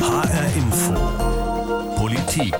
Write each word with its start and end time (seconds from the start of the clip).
HR 0.00 0.56
Info. 0.56 0.94
Politik. 1.96 2.54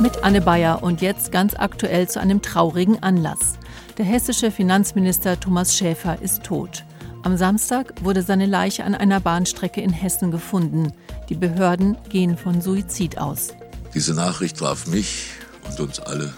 Mit 0.00 0.24
Anne 0.24 0.40
Bayer 0.40 0.82
und 0.82 1.02
jetzt 1.02 1.30
ganz 1.30 1.52
aktuell 1.54 2.08
zu 2.08 2.18
einem 2.18 2.40
traurigen 2.40 3.02
Anlass. 3.02 3.58
Der 3.98 4.06
hessische 4.06 4.50
Finanzminister 4.50 5.38
Thomas 5.38 5.76
Schäfer 5.76 6.22
ist 6.22 6.44
tot. 6.44 6.84
Am 7.22 7.36
Samstag 7.36 7.92
wurde 8.02 8.22
seine 8.22 8.46
Leiche 8.46 8.84
an 8.84 8.94
einer 8.94 9.20
Bahnstrecke 9.20 9.82
in 9.82 9.92
Hessen 9.92 10.30
gefunden. 10.30 10.94
Die 11.28 11.34
Behörden 11.34 11.98
gehen 12.08 12.38
von 12.38 12.62
Suizid 12.62 13.18
aus. 13.18 13.48
Diese 13.92 14.14
Nachricht 14.14 14.56
traf 14.56 14.86
mich 14.86 15.32
und 15.68 15.78
uns 15.78 16.00
alle 16.00 16.32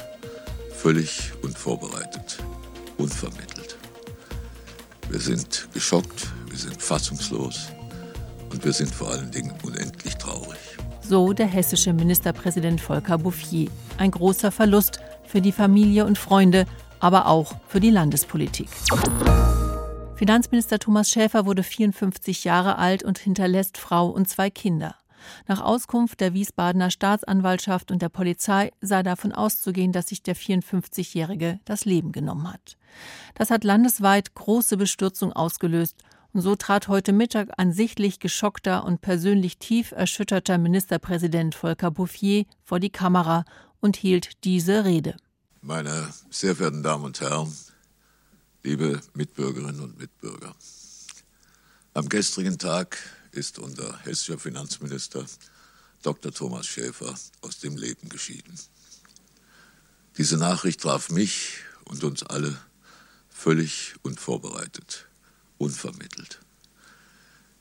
völlig 0.75 1.31
unvorbereitet, 1.43 2.39
unvermittelt. 2.97 3.77
Wir 5.09 5.21
sind 5.21 5.69
geschockt, 5.73 6.27
wir 6.49 6.59
sind 6.59 6.83
fassungslos 6.83 7.69
und 8.51 8.65
wir 8.65 8.73
sind 8.73 8.95
vor 8.95 9.11
allen 9.11 9.31
Dingen 9.31 9.53
unendlich 9.63 10.17
traurig. 10.17 10.59
So 11.01 11.33
der 11.33 11.47
hessische 11.47 11.93
Ministerpräsident 11.93 12.81
Volker 12.81 13.19
Bouffier. 13.19 13.71
Ein 13.97 14.11
großer 14.11 14.51
Verlust 14.51 15.01
für 15.25 15.41
die 15.41 15.53
Familie 15.53 16.05
und 16.05 16.19
Freunde, 16.19 16.67
aber 17.01 17.27
auch 17.27 17.55
für 17.69 17.81
die 17.81 17.91
Landespolitik. 17.91 18.69
Finanzminister 20.17 20.79
Thomas 20.79 21.09
Schäfer 21.09 21.47
wurde 21.47 21.63
54 21.63 22.45
Jahre 22.45 22.77
alt 22.77 23.05
und 23.05 23.19
hinterlässt 23.19 23.79
Frau 23.79 24.09
und 24.09 24.29
zwei 24.29 24.51
Kinder. 24.51 24.97
Nach 25.47 25.61
Auskunft 25.61 26.21
der 26.21 26.35
Wiesbadener 26.35 26.91
Staatsanwaltschaft 26.91 27.91
und 27.91 28.03
der 28.03 28.09
Polizei 28.09 28.73
sei 28.81 29.03
davon 29.03 29.33
auszugehen, 29.33 29.93
dass 29.93 30.09
sich 30.09 30.23
der 30.23 30.37
54-Jährige 30.37 31.61
das 31.65 31.85
Leben 31.85 32.13
genommen 32.13 32.53
hat. 32.53 32.77
Das 33.35 33.51
hat 33.51 33.65
landesweit 33.65 34.35
große 34.35 34.77
Bestürzung 34.77 35.33
ausgelöst 35.33 35.97
so 36.41 36.57
trat 36.57 36.89
heute 36.89 37.13
Mittag 37.13 37.49
ein 37.57 37.73
sichtlich 37.73 38.21
geschockter 38.21 38.85
und 38.85 39.01
persönlich 39.01 39.59
tief 39.59 39.93
erschütterter 39.93 40.59
Ministerpräsident 40.59 41.55
Volker 41.55 41.91
Bouffier 41.91 42.45
vor 42.65 42.81
die 42.81 42.91
Kamera 42.91 43.45
und 43.81 43.97
hielt 43.97 44.45
diese 44.45 44.85
Rede. 44.85 45.17
Meine 45.61 46.13
sehr 46.31 46.55
verehrten 46.55 46.83
Damen 46.83 47.05
und 47.05 47.21
Herren, 47.21 47.53
liebe 48.63 49.01
Mitbürgerinnen 49.15 49.81
und 49.81 49.99
Mitbürger, 49.99 50.55
am 51.95 52.09
gestrigen 52.09 52.59
Tag 52.59 52.99
ist 53.33 53.59
unser 53.59 53.99
hessischer 54.05 54.39
Finanzminister 54.39 55.25
Dr. 56.03 56.33
Thomas 56.33 56.67
Schäfer 56.67 57.15
aus 57.41 57.59
dem 57.59 57.77
Leben 57.77 58.09
geschieden. 58.09 58.55
Diese 60.17 60.37
Nachricht 60.37 60.83
traf 60.83 61.11
mich 61.11 61.57
und 61.85 62.05
uns 62.05 62.23
alle 62.23 62.57
völlig 63.29 63.95
unvorbereitet 64.03 65.08
unvermittelt. 65.59 66.41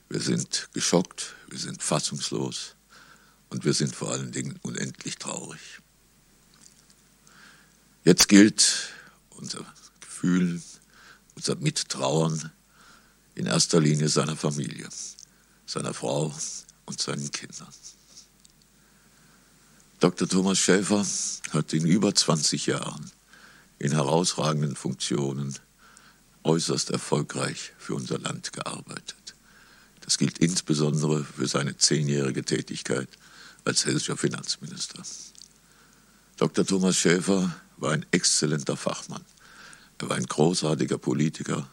Wir 0.10 0.22
sind 0.22 0.70
geschockt, 0.74 1.36
wir 1.50 1.60
sind 1.60 1.84
fassungslos 1.84 2.76
und 3.50 3.66
wir 3.66 3.74
sind 3.74 3.96
vor 3.96 4.12
allen 4.12 4.32
Dingen 4.32 4.58
unendlich 4.62 5.18
traurig. 5.18 5.60
Jetzt 8.04 8.30
gilt 8.30 8.94
unser 9.32 9.66
Gefühl, 10.00 10.62
unser 11.36 11.56
Mittrauern 11.58 12.52
in 13.36 13.46
erster 13.46 13.82
Linie 13.82 14.08
seiner 14.10 14.38
Familie, 14.38 14.88
seiner 15.66 15.94
Frau 15.94 16.34
und 16.86 17.02
seinen 17.02 17.30
Kindern. 17.32 17.68
Dr. 20.00 20.28
Thomas 20.28 20.58
Schäfer 20.60 21.06
hat 21.52 21.74
in 21.74 21.86
über 21.86 22.14
20 22.14 22.68
Jahren 22.68 23.12
in 23.80 23.92
herausragenden 23.92 24.76
Funktionen 24.76 25.58
äußerst 26.44 26.92
erfolgreich 26.92 27.74
für 27.78 27.96
unser 27.96 28.20
Land 28.20 28.54
gearbeitet. 28.54 29.36
Das 30.02 30.18
gilt 30.18 30.40
insbesondere 30.40 31.24
für 31.24 31.48
seine 31.48 31.78
zehnjährige 31.78 32.44
Tätigkeit 32.44 33.10
als 33.66 33.86
hessischer 33.86 34.16
Finanzminister. 34.16 35.04
Dr. 36.38 36.66
Thomas 36.66 36.96
Schäfer 36.96 37.54
war 37.78 37.92
ein 37.92 38.06
exzellenter 38.12 38.78
Fachmann. 38.78 39.26
Er 39.98 40.10
war 40.10 40.16
ein 40.16 40.26
großartiger 40.26 40.98
Politiker 40.98 41.68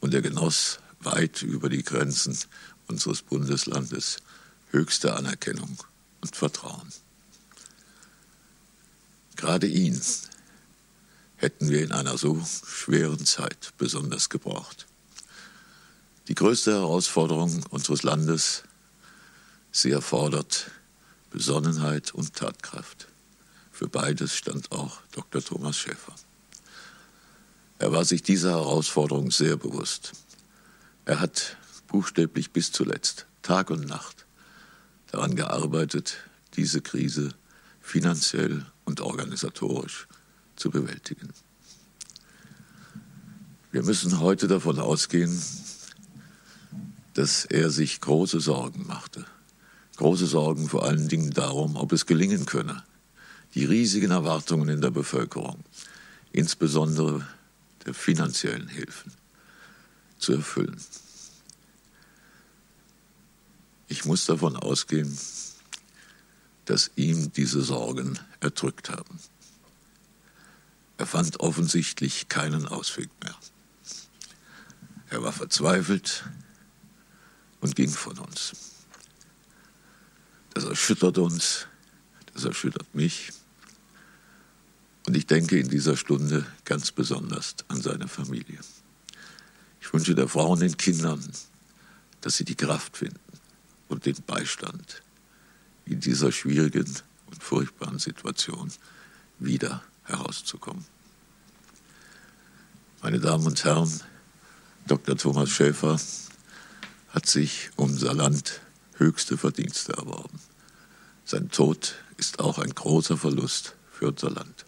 und 0.00 0.14
er 0.14 0.22
genoss 0.22 0.78
weit 1.00 1.42
über 1.42 1.68
die 1.68 1.82
Grenzen 1.82 2.38
unseres 2.86 3.22
Bundeslandes 3.22 4.18
höchste 4.70 5.14
Anerkennung 5.14 5.78
und 6.20 6.36
Vertrauen. 6.36 6.92
Gerade 9.36 9.66
ihn 9.66 10.00
hätten 11.38 11.70
wir 11.70 11.82
in 11.82 11.92
einer 11.92 12.18
so 12.18 12.44
schweren 12.66 13.24
Zeit 13.24 13.72
besonders 13.78 14.28
gebraucht. 14.28 14.86
Die 16.26 16.34
größte 16.34 16.72
Herausforderung 16.72 17.64
unseres 17.70 18.02
Landes, 18.02 18.64
sie 19.70 19.92
erfordert 19.92 20.70
Besonnenheit 21.30 22.12
und 22.12 22.34
Tatkraft. 22.34 23.08
Für 23.70 23.88
beides 23.88 24.34
stand 24.34 24.72
auch 24.72 25.00
Dr. 25.12 25.42
Thomas 25.42 25.76
Schäfer. 25.76 26.14
Er 27.78 27.92
war 27.92 28.04
sich 28.04 28.22
dieser 28.22 28.50
Herausforderung 28.50 29.30
sehr 29.30 29.56
bewusst. 29.56 30.12
Er 31.04 31.20
hat 31.20 31.56
buchstäblich 31.86 32.50
bis 32.50 32.72
zuletzt, 32.72 33.26
Tag 33.42 33.70
und 33.70 33.86
Nacht, 33.86 34.26
daran 35.12 35.36
gearbeitet, 35.36 36.16
diese 36.56 36.82
Krise 36.82 37.34
finanziell 37.80 38.66
und 38.84 39.00
organisatorisch 39.00 40.08
zu 40.58 40.70
bewältigen. 40.70 41.28
Wir 43.70 43.82
müssen 43.82 44.20
heute 44.20 44.48
davon 44.48 44.78
ausgehen, 44.78 45.40
dass 47.14 47.44
er 47.44 47.70
sich 47.70 48.00
große 48.00 48.40
Sorgen 48.40 48.86
machte. 48.86 49.26
Große 49.96 50.26
Sorgen 50.26 50.68
vor 50.68 50.84
allen 50.84 51.08
Dingen 51.08 51.32
darum, 51.32 51.76
ob 51.76 51.92
es 51.92 52.06
gelingen 52.06 52.46
könne, 52.46 52.84
die 53.54 53.64
riesigen 53.64 54.10
Erwartungen 54.10 54.68
in 54.68 54.80
der 54.80 54.90
Bevölkerung, 54.90 55.64
insbesondere 56.32 57.26
der 57.84 57.94
finanziellen 57.94 58.68
Hilfen, 58.68 59.12
zu 60.18 60.32
erfüllen. 60.32 60.80
Ich 63.88 64.04
muss 64.04 64.26
davon 64.26 64.56
ausgehen, 64.56 65.18
dass 66.66 66.90
ihm 66.96 67.32
diese 67.32 67.62
Sorgen 67.62 68.18
erdrückt 68.40 68.90
haben. 68.90 69.18
Er 70.98 71.06
fand 71.06 71.38
offensichtlich 71.40 72.28
keinen 72.28 72.66
Ausweg 72.66 73.08
mehr. 73.22 73.36
Er 75.10 75.22
war 75.22 75.32
verzweifelt 75.32 76.24
und 77.60 77.76
ging 77.76 77.88
von 77.88 78.18
uns. 78.18 78.52
Das 80.54 80.64
erschüttert 80.64 81.18
uns, 81.18 81.66
das 82.34 82.44
erschüttert 82.44 82.94
mich. 82.94 83.30
Und 85.06 85.16
ich 85.16 85.26
denke 85.26 85.58
in 85.58 85.68
dieser 85.68 85.96
Stunde 85.96 86.44
ganz 86.64 86.90
besonders 86.90 87.54
an 87.68 87.80
seine 87.80 88.08
Familie. 88.08 88.58
Ich 89.80 89.92
wünsche 89.94 90.16
der 90.16 90.28
Frau 90.28 90.50
und 90.50 90.60
den 90.60 90.76
Kindern, 90.76 91.24
dass 92.20 92.36
sie 92.36 92.44
die 92.44 92.56
Kraft 92.56 92.96
finden 92.96 93.20
und 93.86 94.04
den 94.04 94.16
Beistand 94.26 95.00
in 95.86 96.00
dieser 96.00 96.32
schwierigen 96.32 96.92
und 97.26 97.42
furchtbaren 97.42 98.00
Situation 98.00 98.72
wieder 99.38 99.82
herauszukommen. 100.08 100.84
Meine 103.02 103.20
Damen 103.20 103.46
und 103.46 103.64
Herren, 103.64 104.00
Dr. 104.86 105.16
Thomas 105.16 105.50
Schäfer 105.50 106.00
hat 107.10 107.26
sich 107.26 107.70
um 107.76 107.90
unser 107.90 108.14
Land 108.14 108.60
höchste 108.96 109.38
Verdienste 109.38 109.92
erworben. 109.92 110.40
Sein 111.24 111.50
Tod 111.50 111.94
ist 112.16 112.40
auch 112.40 112.58
ein 112.58 112.74
großer 112.74 113.16
Verlust 113.16 113.74
für 113.92 114.08
unser 114.08 114.30
Land. 114.30 114.64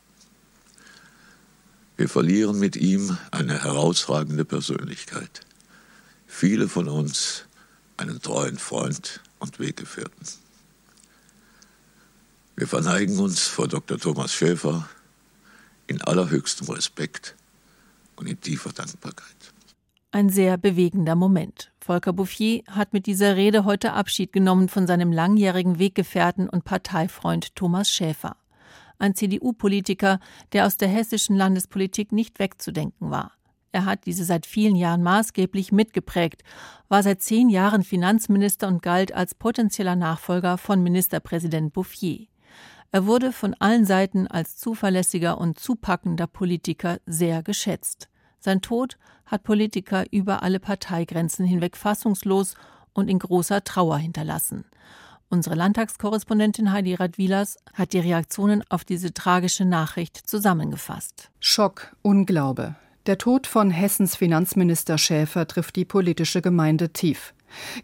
Wir 1.97 2.09
verlieren 2.09 2.59
mit 2.59 2.77
ihm 2.77 3.19
eine 3.31 3.63
herausragende 3.63 4.45
Persönlichkeit. 4.45 5.41
Viele 6.27 6.69
von 6.69 6.89
uns 6.89 7.45
einen 7.97 8.23
treuen 8.23 8.59
Freund 8.59 9.21
und 9.39 9.59
Weggefährten. 9.59 10.27
Wir 12.57 12.67
verneigen 12.67 13.19
uns 13.19 13.41
vor 13.41 13.69
Dr. 13.69 13.99
Thomas 13.99 14.33
Schäfer, 14.33 14.89
in 15.91 16.01
allerhöchstem 16.03 16.69
Respekt 16.69 17.35
und 18.17 18.29
in 18.29 18.41
tiefer 18.41 18.73
Dankbarkeit. 18.73 19.53
Ein 20.13 20.29
sehr 20.29 20.57
bewegender 20.57 21.17
Moment. 21.17 21.73
Volker 21.81 22.13
Bouffier 22.13 22.63
hat 22.69 22.93
mit 22.93 23.07
dieser 23.07 23.37
Rede 23.37 23.65
heute 23.65 23.93
Abschied 23.93 24.33
genommen 24.33 24.69
von 24.69 24.87
seinem 24.87 25.13
langjährigen 25.13 25.79
Weggefährten 25.79 26.49
und 26.49 26.65
Parteifreund 26.65 27.55
Thomas 27.57 27.91
Schäfer. 27.91 28.37
Ein 28.99 29.15
CDU-Politiker, 29.15 30.21
der 30.53 30.67
aus 30.67 30.77
der 30.77 30.89
hessischen 30.89 31.37
Landespolitik 31.37 32.13
nicht 32.13 32.39
wegzudenken 32.39 33.11
war. 33.11 33.33
Er 33.73 33.85
hat 33.85 34.07
diese 34.07 34.25
seit 34.25 34.47
vielen 34.47 34.77
Jahren 34.77 35.03
maßgeblich 35.03 35.73
mitgeprägt, 35.73 36.43
war 36.89 37.03
seit 37.03 37.23
zehn 37.23 37.49
Jahren 37.49 37.85
Finanzminister 37.85 38.67
und 38.69 38.83
galt 38.83 39.15
als 39.15 39.35
potenzieller 39.35 39.97
Nachfolger 39.97 40.59
von 40.59 40.83
Ministerpräsident 40.83 41.73
Bouffier. 41.73 42.27
Er 42.93 43.07
wurde 43.07 43.33
von 43.33 43.55
allen 43.55 43.85
Seiten 43.85 44.27
als 44.27 44.57
zuverlässiger 44.57 45.39
und 45.39 45.61
zupackender 45.61 46.27
Politiker 46.27 46.99
sehr 47.07 47.43
geschätzt. 47.43 48.09
Sein 48.41 48.63
Tod 48.63 48.97
hat 49.27 49.45
Politiker 49.45 50.07
über 50.11 50.43
alle 50.43 50.59
Parteigrenzen 50.59 51.47
hinweg 51.47 51.77
fassungslos 51.77 52.55
und 52.93 53.09
in 53.09 53.21
großer 53.21 53.63
Trauer 53.63 53.99
hinterlassen. 53.99 54.65
Unsere 55.29 55.55
Landtagskorrespondentin 55.55 56.73
Heidi 56.73 56.95
Radwilas 56.95 57.57
hat 57.75 57.93
die 57.93 58.01
Reaktionen 58.01 58.65
auf 58.69 58.85
diese 58.85 59.15
tragische 59.15 59.65
Nachricht 59.65 60.17
zusammengefasst. 60.17 61.31
Schock, 61.39 61.95
Unglaube. 62.03 62.75
Der 63.07 63.17
Tod 63.17 63.47
von 63.47 63.71
Hessens 63.71 64.17
Finanzminister 64.17 64.99
Schäfer 64.99 65.47
trifft 65.47 65.77
die 65.77 65.85
politische 65.85 66.43
Gemeinde 66.43 66.93
tief. 66.93 67.33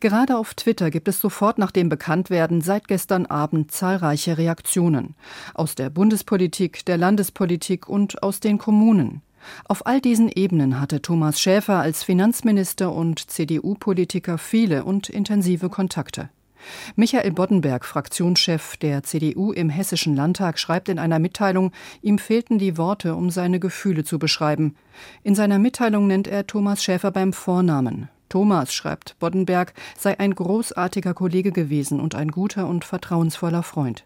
Gerade 0.01 0.37
auf 0.37 0.55
Twitter 0.55 0.91
gibt 0.91 1.09
es 1.09 1.21
sofort 1.21 1.59
nach 1.59 1.71
dem 1.71 1.89
Bekanntwerden 1.89 2.61
seit 2.61 2.89
gestern 2.89 3.27
Abend 3.27 3.73
zahlreiche 3.73 4.39
Reaktionen. 4.39 5.15
Aus 5.55 5.75
der 5.75 5.91
Bundespolitik, 5.91 6.85
der 6.85 6.99
Landespolitik 6.99 7.89
und 7.89 8.23
aus 8.23 8.41
den 8.41 8.59
Kommunen. 8.59 9.23
Auf 9.69 9.87
all 9.87 10.01
diesen 10.01 10.29
Ebenen 10.29 10.81
hatte 10.81 11.03
Thomas 11.03 11.41
Schäfer 11.41 11.79
als 11.79 12.03
Finanzminister 12.03 12.93
und 12.93 13.31
CDU-Politiker 13.31 14.39
viele 14.39 14.85
und 14.85 15.09
intensive 15.09 15.69
Kontakte. 15.69 16.31
Michael 16.97 17.33
Boddenberg, 17.33 17.85
Fraktionschef 17.85 18.77
der 18.77 19.03
CDU 19.03 19.53
im 19.53 19.71
Hessischen 19.71 20.17
Landtag, 20.17 20.59
schreibt 20.59 20.89
in 20.89 20.99
einer 20.99 21.19
Mitteilung, 21.19 21.71
ihm 22.03 22.19
fehlten 22.19 22.59
die 22.59 22.77
Worte, 22.77 23.15
um 23.15 23.31
seine 23.31 23.61
Gefühle 23.61 24.05
zu 24.05 24.19
beschreiben. 24.19 24.75
In 25.23 25.35
seiner 25.35 25.59
Mitteilung 25.59 26.07
nennt 26.07 26.27
er 26.27 26.47
Thomas 26.47 26.83
Schäfer 26.83 27.11
beim 27.11 27.33
Vornamen. 27.33 28.09
Thomas, 28.29 28.75
schreibt 28.75 29.19
Boddenberg, 29.19 29.75
sei 29.97 30.19
ein 30.19 30.35
großartiger 30.35 31.15
Kollege 31.15 31.53
gewesen 31.53 32.01
und 32.01 32.15
ein 32.15 32.31
guter 32.31 32.67
und 32.69 32.85
vertrauensvoller 32.85 33.63
Freund. 33.63 34.05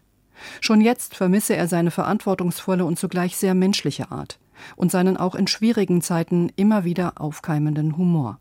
Schon 0.59 0.81
jetzt 0.81 1.15
vermisse 1.15 1.55
er 1.55 1.67
seine 1.67 1.91
verantwortungsvolle 1.91 2.85
und 2.85 2.97
zugleich 2.97 3.37
sehr 3.37 3.53
menschliche 3.53 4.11
Art 4.11 4.39
und 4.75 4.91
seinen 4.91 5.17
auch 5.17 5.35
in 5.35 5.47
schwierigen 5.47 6.01
Zeiten 6.01 6.51
immer 6.55 6.83
wieder 6.83 7.13
aufkeimenden 7.19 7.97
Humor. 7.97 8.39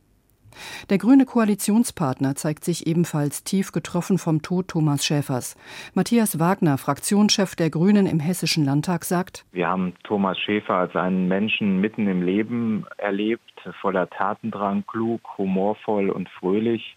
Der 0.89 0.99
grüne 0.99 1.25
Koalitionspartner 1.25 2.35
zeigt 2.35 2.65
sich 2.65 2.87
ebenfalls 2.87 3.45
tief 3.45 3.73
getroffen 3.73 4.19
vom 4.19 4.43
Tod 4.43 4.69
Thomas 4.69 5.05
Schäfers. 5.05 5.57
Matthias 5.95 6.39
Wagner, 6.39 6.79
Fraktionschef 6.79 7.57
der 7.57 7.71
Grünen 7.71 8.07
im 8.07 8.21
Hessischen 8.21 8.65
Landtag, 8.65 9.05
sagt: 9.05 9.45
Wir 9.53 9.69
haben 9.69 9.95
Thomas 10.05 10.39
Schäfer 10.39 10.75
als 10.75 10.97
einen 10.97 11.29
Menschen 11.29 11.81
mitten 11.81 12.09
im 12.09 12.23
Leben 12.23 12.87
erlebt, 12.97 13.43
voller 13.81 14.09
Tatendrang, 14.11 14.85
klug, 14.87 15.21
humorvoll 15.39 16.11
und 16.11 16.29
fröhlich. 16.29 16.97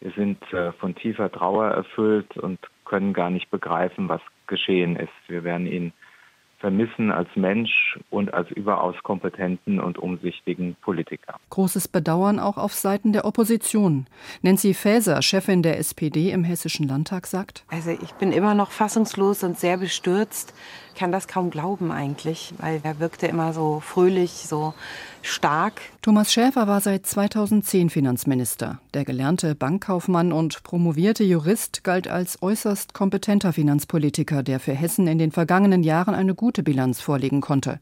Wir 0.00 0.12
sind 0.12 0.42
äh, 0.52 0.72
von 0.72 0.94
tiefer 0.94 1.32
Trauer 1.32 1.68
erfüllt 1.68 2.36
und 2.36 2.58
können 2.84 3.12
gar 3.12 3.30
nicht 3.30 3.50
begreifen, 3.50 4.08
was 4.08 4.20
geschehen 4.46 4.96
ist. 4.96 5.12
Wir 5.28 5.44
werden 5.44 5.66
ihn 5.66 5.92
vermissen 6.58 7.10
als 7.10 7.28
Mensch 7.34 7.98
und 8.10 8.32
als 8.32 8.50
überaus 8.50 8.96
kompetenten 9.02 9.80
und 9.80 9.98
umsichtigen 9.98 10.76
Politiker. 10.82 11.38
Großes 11.50 11.88
Bedauern 11.88 12.38
auch 12.38 12.56
auf 12.56 12.74
Seiten 12.74 13.12
der 13.12 13.24
Opposition. 13.24 14.06
Nancy 14.42 14.74
Faeser, 14.74 15.22
Chefin 15.22 15.62
der 15.62 15.78
SPD 15.78 16.30
im 16.30 16.44
Hessischen 16.44 16.88
Landtag, 16.88 17.26
sagt: 17.26 17.64
Also 17.68 17.90
ich 17.90 18.12
bin 18.14 18.32
immer 18.32 18.54
noch 18.54 18.70
fassungslos 18.70 19.42
und 19.42 19.58
sehr 19.58 19.76
bestürzt. 19.76 20.54
Ich 20.92 21.00
kann 21.00 21.12
das 21.12 21.28
kaum 21.28 21.50
glauben 21.50 21.92
eigentlich, 21.92 22.54
weil 22.56 22.80
er 22.82 23.00
wirkte 23.00 23.26
immer 23.26 23.52
so 23.52 23.80
fröhlich, 23.80 24.30
so 24.30 24.72
stark. 25.20 25.82
Thomas 26.00 26.32
Schäfer 26.32 26.66
war 26.66 26.80
seit 26.80 27.04
2010 27.04 27.90
Finanzminister. 27.90 28.80
Der 28.94 29.04
gelernte 29.04 29.54
Bankkaufmann 29.54 30.32
und 30.32 30.62
promovierte 30.62 31.24
Jurist 31.24 31.84
galt 31.84 32.08
als 32.08 32.40
äußerst 32.40 32.94
kompetenter 32.94 33.52
Finanzpolitiker, 33.52 34.42
der 34.42 34.60
für 34.60 34.72
Hessen 34.72 35.06
in 35.06 35.18
den 35.18 35.32
vergangenen 35.32 35.82
Jahren 35.82 36.14
eine 36.14 36.34
gute 36.34 36.45
Bilanz 36.62 37.00
vorlegen 37.00 37.40
konnte. 37.40 37.80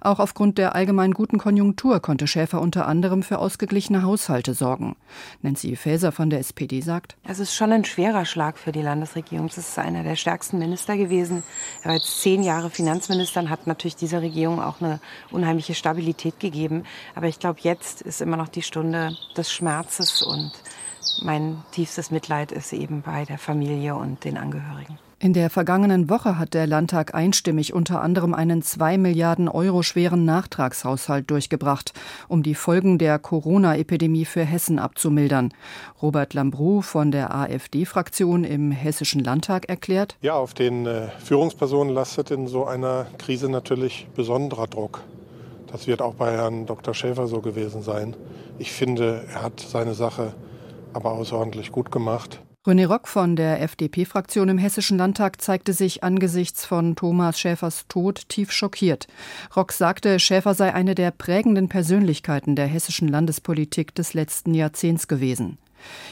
Auch 0.00 0.18
aufgrund 0.18 0.58
der 0.58 0.74
allgemein 0.74 1.12
guten 1.12 1.38
Konjunktur 1.38 2.00
konnte 2.00 2.26
Schäfer 2.26 2.60
unter 2.60 2.86
anderem 2.86 3.22
für 3.22 3.38
ausgeglichene 3.38 4.02
Haushalte 4.02 4.54
sorgen. 4.54 4.96
Nancy 5.42 5.76
Faeser 5.76 6.12
von 6.12 6.30
der 6.30 6.40
SPD 6.40 6.80
sagt: 6.80 7.16
Es 7.24 7.38
ist 7.38 7.54
schon 7.54 7.72
ein 7.72 7.84
schwerer 7.84 8.24
Schlag 8.24 8.58
für 8.58 8.72
die 8.72 8.82
Landesregierung. 8.82 9.46
Es 9.46 9.58
ist 9.58 9.78
einer 9.78 10.02
der 10.02 10.16
stärksten 10.16 10.58
Minister 10.58 10.96
gewesen. 10.96 11.42
Er 11.82 11.90
war 11.90 11.94
jetzt 11.96 12.20
zehn 12.20 12.42
Jahre 12.42 12.70
Finanzminister 12.70 13.40
und 13.40 13.50
hat 13.50 13.66
natürlich 13.66 13.96
dieser 13.96 14.22
Regierung 14.22 14.60
auch 14.60 14.80
eine 14.80 15.00
unheimliche 15.30 15.74
Stabilität 15.74 16.40
gegeben. 16.40 16.84
Aber 17.14 17.26
ich 17.26 17.38
glaube, 17.38 17.60
jetzt 17.62 18.02
ist 18.02 18.20
immer 18.20 18.36
noch 18.36 18.48
die 18.48 18.62
Stunde 18.62 19.16
des 19.36 19.52
Schmerzes 19.52 20.22
und 20.22 20.52
mein 21.22 21.62
tiefstes 21.72 22.10
Mitleid 22.10 22.52
ist 22.52 22.72
eben 22.72 23.02
bei 23.02 23.24
der 23.24 23.38
Familie 23.38 23.94
und 23.94 24.24
den 24.24 24.38
Angehörigen. 24.38 24.98
In 25.22 25.34
der 25.34 25.50
vergangenen 25.50 26.08
Woche 26.08 26.38
hat 26.38 26.54
der 26.54 26.66
Landtag 26.66 27.14
einstimmig 27.14 27.74
unter 27.74 28.00
anderem 28.00 28.32
einen 28.32 28.62
zwei 28.62 28.96
Milliarden 28.96 29.50
Euro 29.50 29.82
schweren 29.82 30.24
Nachtragshaushalt 30.24 31.30
durchgebracht, 31.30 31.92
um 32.26 32.42
die 32.42 32.54
Folgen 32.54 32.96
der 32.96 33.18
Corona-Epidemie 33.18 34.24
für 34.24 34.44
Hessen 34.44 34.78
abzumildern. 34.78 35.52
Robert 36.00 36.32
Lambrou 36.32 36.80
von 36.80 37.10
der 37.10 37.34
AfD-Fraktion 37.34 38.44
im 38.44 38.70
Hessischen 38.70 39.22
Landtag 39.22 39.68
erklärt: 39.68 40.16
Ja, 40.22 40.36
auf 40.36 40.54
den 40.54 40.86
äh, 40.86 41.08
Führungspersonen 41.22 41.92
lastet 41.92 42.30
in 42.30 42.46
so 42.46 42.64
einer 42.64 43.04
Krise 43.18 43.50
natürlich 43.50 44.08
besonderer 44.16 44.68
Druck. 44.68 45.02
Das 45.70 45.86
wird 45.86 46.00
auch 46.00 46.14
bei 46.14 46.32
Herrn 46.32 46.64
Dr. 46.64 46.94
Schäfer 46.94 47.26
so 47.26 47.42
gewesen 47.42 47.82
sein. 47.82 48.16
Ich 48.58 48.72
finde, 48.72 49.26
er 49.34 49.42
hat 49.42 49.60
seine 49.60 49.92
Sache 49.92 50.32
aber 50.94 51.12
außerordentlich 51.12 51.72
gut 51.72 51.92
gemacht. 51.92 52.40
René 52.66 52.86
Rock 52.86 53.08
von 53.08 53.36
der 53.36 53.62
FDP-Fraktion 53.62 54.50
im 54.50 54.58
Hessischen 54.58 54.98
Landtag 54.98 55.40
zeigte 55.40 55.72
sich 55.72 56.04
angesichts 56.04 56.66
von 56.66 56.94
Thomas 56.94 57.40
Schäfers 57.40 57.86
Tod 57.88 58.28
tief 58.28 58.52
schockiert. 58.52 59.06
Rock 59.56 59.72
sagte, 59.72 60.20
Schäfer 60.20 60.52
sei 60.52 60.74
eine 60.74 60.94
der 60.94 61.10
prägenden 61.10 61.70
Persönlichkeiten 61.70 62.56
der 62.56 62.66
hessischen 62.66 63.08
Landespolitik 63.08 63.94
des 63.94 64.12
letzten 64.12 64.52
Jahrzehnts 64.52 65.08
gewesen. 65.08 65.56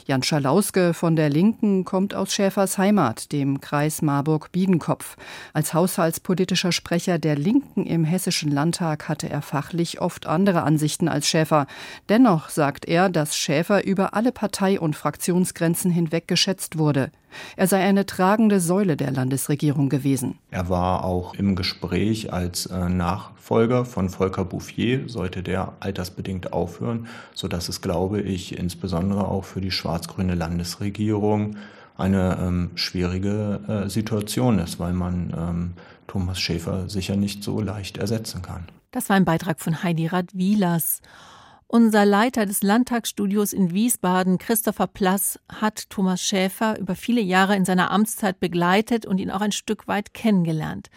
Jan 0.06 0.22
Schalauske 0.22 0.94
von 0.94 1.16
der 1.16 1.30
Linken 1.30 1.84
kommt 1.84 2.14
aus 2.14 2.32
Schäfers 2.32 2.78
Heimat, 2.78 3.32
dem 3.32 3.60
Kreis 3.60 4.02
Marburg-Biedenkopf. 4.02 5.16
Als 5.52 5.74
haushaltspolitischer 5.74 6.72
Sprecher 6.72 7.18
der 7.18 7.36
Linken 7.36 7.86
im 7.86 8.04
Hessischen 8.04 8.50
Landtag 8.50 9.08
hatte 9.08 9.28
er 9.28 9.42
fachlich 9.42 10.00
oft 10.00 10.26
andere 10.26 10.62
Ansichten 10.62 11.08
als 11.08 11.28
Schäfer. 11.28 11.66
Dennoch 12.08 12.48
sagt 12.48 12.86
er, 12.86 13.08
dass 13.08 13.36
Schäfer 13.36 13.84
über 13.84 14.14
alle 14.14 14.32
Partei- 14.32 14.80
und 14.80 14.96
Fraktionsgrenzen 14.96 15.90
hinweg 15.90 16.28
geschätzt 16.28 16.78
wurde. 16.78 17.10
Er 17.56 17.66
sei 17.66 17.80
eine 17.80 18.06
tragende 18.06 18.60
Säule 18.60 18.96
der 18.96 19.10
Landesregierung 19.10 19.88
gewesen. 19.88 20.38
Er 20.50 20.68
war 20.68 21.04
auch 21.04 21.34
im 21.34 21.56
Gespräch 21.56 22.32
als 22.32 22.66
äh, 22.66 22.88
Nachfolger 22.88 23.84
von 23.84 24.08
Volker 24.08 24.44
Bouffier, 24.44 25.08
sollte 25.08 25.42
der 25.42 25.72
altersbedingt 25.80 26.52
aufhören, 26.52 27.06
sodass 27.34 27.68
es, 27.68 27.80
glaube 27.80 28.20
ich, 28.20 28.58
insbesondere 28.58 29.28
auch 29.28 29.44
für 29.44 29.60
die 29.60 29.70
schwarz-grüne 29.70 30.34
Landesregierung 30.34 31.56
eine 31.96 32.38
ähm, 32.40 32.70
schwierige 32.76 33.60
äh, 33.68 33.88
Situation 33.88 34.58
ist, 34.60 34.78
weil 34.78 34.92
man 34.92 35.34
ähm, 35.36 35.72
Thomas 36.06 36.40
Schäfer 36.40 36.88
sicher 36.88 37.16
nicht 37.16 37.42
so 37.42 37.60
leicht 37.60 37.98
ersetzen 37.98 38.40
kann. 38.40 38.64
Das 38.92 39.08
war 39.08 39.16
ein 39.16 39.24
Beitrag 39.24 39.60
von 39.60 39.82
Heidi 39.82 40.06
Radwilas. 40.06 41.02
Unser 41.70 42.06
Leiter 42.06 42.46
des 42.46 42.62
Landtagsstudios 42.62 43.52
in 43.52 43.74
Wiesbaden, 43.74 44.38
Christopher 44.38 44.86
Plass, 44.86 45.38
hat 45.52 45.90
Thomas 45.90 46.22
Schäfer 46.22 46.78
über 46.78 46.94
viele 46.94 47.20
Jahre 47.20 47.56
in 47.56 47.66
seiner 47.66 47.90
Amtszeit 47.90 48.40
begleitet 48.40 49.04
und 49.04 49.18
ihn 49.18 49.30
auch 49.30 49.42
ein 49.42 49.52
Stück 49.52 49.86
weit 49.86 50.14
kennengelernt. 50.14 50.88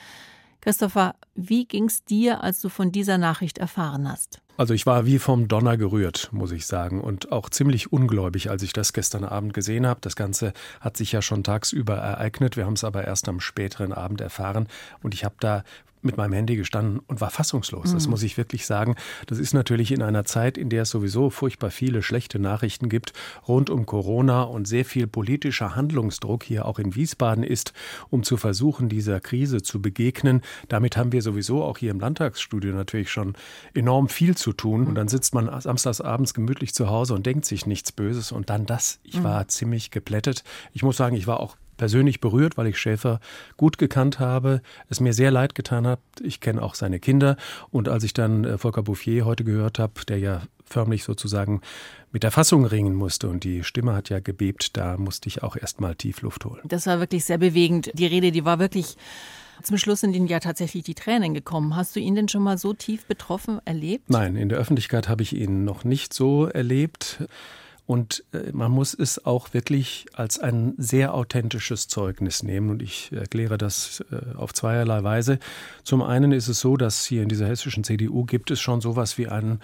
Christopher, 0.62 1.16
wie 1.36 1.66
ging's 1.66 2.06
dir, 2.06 2.42
als 2.42 2.62
du 2.62 2.70
von 2.70 2.94
dieser 2.94 3.18
Nachricht 3.18 3.58
erfahren 3.58 4.10
hast? 4.10 4.40
Also 4.58 4.74
ich 4.74 4.86
war 4.86 5.06
wie 5.06 5.18
vom 5.18 5.48
Donner 5.48 5.78
gerührt, 5.78 6.30
muss 6.32 6.52
ich 6.52 6.68
sagen, 6.68 7.02
und 7.02 7.32
auch 7.32 7.50
ziemlich 7.50 7.92
ungläubig, 7.92 8.50
als 8.50 8.64
ich 8.64 8.74
das 8.74 8.94
gestern 8.94 9.24
Abend 9.24 9.54
gesehen 9.54 9.88
habe. 9.88 10.02
Das 10.02 10.16
Ganze 10.16 10.54
hat 10.80 10.98
sich 10.98 11.12
ja 11.12 11.22
schon 11.22 11.44
tagsüber 11.44 11.96
ereignet, 11.96 12.58
wir 12.58 12.66
haben 12.66 12.74
es 12.74 12.84
aber 12.84 13.06
erst 13.06 13.28
am 13.28 13.40
späteren 13.40 13.94
Abend 13.94 14.22
erfahren 14.22 14.68
und 15.02 15.14
ich 15.14 15.24
habe 15.26 15.36
da 15.40 15.64
mit 16.02 16.18
meinem 16.18 16.34
Handy 16.34 16.56
gestanden 16.56 17.00
und 17.08 17.22
war 17.22 17.30
fassungslos. 17.30 17.94
Das 17.94 18.06
mhm. 18.06 18.12
muss 18.12 18.24
ich 18.24 18.38
wirklich 18.38 18.66
sagen. 18.66 18.96
Das 19.28 19.40
ist 19.40 19.54
natürlich 19.54 19.92
in 19.92 20.02
einer 20.02 20.26
Zeit, 20.26 20.58
in 20.58 20.70
der 20.70 20.84
es 20.84 20.90
sowieso 20.90 21.30
furchtbar 21.30 21.72
viele 21.72 22.02
schlechte 22.02 22.40
Nachrichten 22.40 22.90
gibt 22.90 23.14
rund 23.48 23.70
um 23.70 23.86
Corona 23.86 24.44
und 24.44 24.68
sehr 24.68 24.86
viel 24.86 25.08
politischer 25.08 25.76
Handlungsdruck 25.76 26.44
hier 26.44 26.66
auch 26.66 26.80
in 26.80 26.96
Wiesbaden 26.96 27.44
ist, 27.44 27.74
um 28.10 28.24
zu 28.24 28.38
versuchen, 28.38 28.90
dieser 28.90 29.20
Krise 29.20 29.62
zu 29.62 29.82
begegnen. 29.82 30.42
Damit 30.68 30.98
haben 30.98 31.12
wir 31.12 31.22
sowieso 31.22 31.64
auch 31.64 31.78
hier 31.78 31.92
im 31.92 32.00
Landtagsstudio 32.00 32.74
natürlich 32.74 33.12
schon 33.12 33.36
enorm 33.74 34.10
viel 34.10 34.36
zu 34.42 34.54
tun. 34.54 34.88
Und 34.88 34.96
dann 34.96 35.08
sitzt 35.08 35.34
man 35.34 35.62
samstagsabends 35.62 36.34
gemütlich 36.34 36.74
zu 36.74 36.90
Hause 36.90 37.14
und 37.14 37.26
denkt 37.26 37.46
sich 37.46 37.66
nichts 37.66 37.92
Böses 37.92 38.32
und 38.32 38.50
dann 38.50 38.66
das. 38.66 39.00
Ich 39.04 39.20
mhm. 39.20 39.24
war 39.24 39.48
ziemlich 39.48 39.92
geplättet. 39.92 40.44
Ich 40.74 40.84
muss 40.84 40.98
sagen, 40.98 41.16
ich 41.16 41.28
war 41.28 41.40
auch 41.40 41.56
persönlich 41.78 42.22
berührt, 42.22 42.58
weil 42.58 42.68
ich 42.68 42.78
Schäfer 42.78 43.20
gut 43.58 43.80
gekannt 43.80 44.20
habe, 44.20 44.62
es 44.90 45.00
mir 45.00 45.14
sehr 45.14 45.32
leid 45.32 45.56
getan 45.56 45.88
hat. 45.88 46.00
Ich 46.22 46.40
kenne 46.40 46.62
auch 46.62 46.76
seine 46.76 47.00
Kinder. 47.00 47.38
Und 47.72 47.90
als 47.90 48.04
ich 48.04 48.14
dann 48.14 48.44
äh, 48.44 48.58
Volker 48.60 48.84
Bouffier 48.84 49.26
heute 49.26 49.44
gehört 49.44 49.80
habe, 49.80 49.94
der 50.08 50.20
ja 50.20 50.42
förmlich 50.64 51.04
sozusagen 51.04 51.62
mit 52.12 52.24
der 52.24 52.32
Fassung 52.32 52.66
ringen 52.66 52.94
musste 52.94 53.30
und 53.30 53.44
die 53.44 53.64
Stimme 53.64 53.94
hat 53.94 54.10
ja 54.10 54.20
gebebt, 54.20 54.78
da 54.78 54.98
musste 54.98 55.28
ich 55.28 55.44
auch 55.44 55.56
erst 55.56 55.82
mal 55.82 55.96
tief 55.96 56.22
Luft 56.22 56.46
holen. 56.46 56.62
Das 56.66 56.86
war 56.86 57.00
wirklich 57.00 57.26
sehr 57.26 57.38
bewegend. 57.38 57.90
Die 57.94 58.06
Rede, 58.06 58.32
die 58.32 58.46
war 58.46 58.60
wirklich 58.60 58.96
zum 59.62 59.78
Schluss 59.78 60.02
sind 60.02 60.16
Ihnen 60.16 60.28
ja 60.28 60.40
tatsächlich 60.40 60.84
die 60.84 60.96
Tränen 60.96 61.34
gekommen. 61.34 61.76
Hast 61.76 61.96
du 61.96 62.00
ihn 62.00 62.16
denn 62.16 62.28
schon 62.28 62.44
mal 62.44 62.58
so 62.58 62.74
tief 62.74 63.06
betroffen 63.06 63.60
erlebt? 63.66 64.10
Nein, 64.10 64.36
in 64.36 64.50
der 64.50 64.58
Öffentlichkeit 64.58 65.10
habe 65.10 65.24
ich 65.24 65.36
ihn 65.36 65.64
noch 65.64 65.84
nicht 65.84 66.14
so 66.14 66.46
erlebt. 66.46 67.24
Und 67.86 68.24
äh, 68.32 68.52
man 68.54 68.72
muss 68.72 68.94
es 68.94 69.26
auch 69.26 69.54
wirklich 69.54 70.06
als 70.14 70.40
ein 70.40 70.76
sehr 70.78 71.14
authentisches 71.14 71.88
Zeugnis 71.88 72.42
nehmen. 72.42 72.70
Und 72.70 72.82
ich 72.82 73.12
erkläre 73.12 73.58
das 73.58 74.04
äh, 74.12 74.36
auf 74.36 74.54
zweierlei 74.54 75.04
Weise. 75.04 75.40
Zum 75.84 76.02
einen 76.02 76.32
ist 76.32 76.48
es 76.48 76.60
so, 76.60 76.78
dass 76.78 77.04
hier 77.04 77.22
in 77.24 77.30
dieser 77.30 77.48
hessischen 77.48 77.84
CDU 77.84 78.24
gibt 78.24 78.50
es 78.52 78.62
schon 78.62 78.80
sowas 78.80 79.18
wie 79.18 79.28
einen 79.28 79.60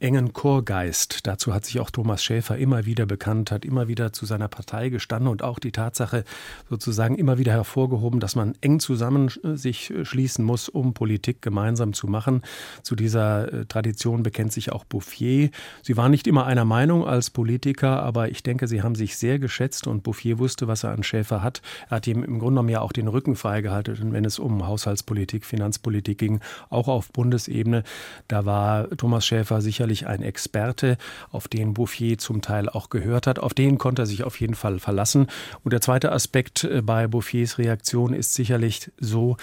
engen 0.00 0.32
Chorgeist. 0.32 1.26
Dazu 1.26 1.52
hat 1.52 1.64
sich 1.64 1.80
auch 1.80 1.90
Thomas 1.90 2.22
Schäfer 2.22 2.56
immer 2.56 2.86
wieder 2.86 3.04
bekannt, 3.04 3.50
hat 3.50 3.64
immer 3.64 3.88
wieder 3.88 4.12
zu 4.12 4.26
seiner 4.26 4.46
Partei 4.46 4.90
gestanden 4.90 5.28
und 5.28 5.42
auch 5.42 5.58
die 5.58 5.72
Tatsache 5.72 6.24
sozusagen 6.70 7.16
immer 7.16 7.38
wieder 7.38 7.52
hervorgehoben, 7.52 8.20
dass 8.20 8.36
man 8.36 8.54
eng 8.60 8.78
zusammen 8.78 9.30
äh, 9.42 9.56
sich 9.56 9.90
äh, 9.90 10.04
schließen 10.04 10.44
muss, 10.44 10.68
um 10.68 10.94
Politik 10.94 11.42
gemeinsam 11.42 11.94
zu 11.94 12.06
machen. 12.06 12.42
Zu 12.82 12.94
dieser 12.94 13.52
äh, 13.52 13.66
Tradition 13.66 14.22
bekennt 14.22 14.52
sich 14.52 14.70
auch 14.70 14.84
Bouffier. 14.84 15.50
Sie 15.82 15.96
waren 15.96 16.12
nicht 16.12 16.28
immer 16.28 16.46
einer 16.46 16.64
Meinung 16.64 17.06
als 17.06 17.30
Politiker, 17.30 18.02
aber 18.02 18.28
ich 18.28 18.44
denke, 18.44 18.68
sie 18.68 18.82
haben 18.82 18.94
sich 18.94 19.16
sehr 19.16 19.40
geschätzt 19.40 19.88
und 19.88 20.04
Bouffier 20.04 20.38
wusste, 20.38 20.68
was 20.68 20.84
er 20.84 20.92
an 20.92 21.02
Schäfer 21.02 21.42
hat. 21.42 21.60
Er 21.88 21.96
hat 21.96 22.06
ihm 22.06 22.22
im 22.22 22.38
Grunde 22.38 22.48
genommen 22.48 22.68
ja 22.68 22.80
auch 22.80 22.92
den 22.92 23.08
Rücken 23.08 23.34
freigehalten, 23.34 24.12
wenn 24.12 24.24
es 24.24 24.38
um 24.38 24.66
Haushaltspolitik, 24.66 25.44
Finanzpolitik 25.44 26.18
ging, 26.18 26.40
auch 26.70 26.86
auf 26.86 27.10
Bundesebene. 27.12 27.82
Da 28.28 28.44
war 28.46 28.88
Thomas 28.90 29.26
Schäfer 29.26 29.60
sicherlich 29.60 29.87
sicherlich 29.88 30.06
ein 30.06 30.22
Experte, 30.22 30.98
auf 31.30 31.48
den 31.48 31.74
Bouffier 31.74 32.18
zum 32.18 32.42
Teil 32.42 32.68
auch 32.68 32.90
gehört 32.90 33.26
hat. 33.26 33.38
Auf 33.38 33.54
den 33.54 33.78
konnte 33.78 34.02
er 34.02 34.06
sich 34.06 34.22
auf 34.22 34.38
jeden 34.40 34.54
Fall 34.54 34.78
verlassen. 34.78 35.28
Und 35.64 35.72
der 35.72 35.80
zweite 35.80 36.12
Aspekt 36.12 36.64
äh, 36.64 36.82
bei 36.82 37.06
Bouffiers 37.06 37.58
Reaktion 37.58 38.12
ist 38.12 38.34
sicherlich 38.34 38.90
so, 39.00 39.36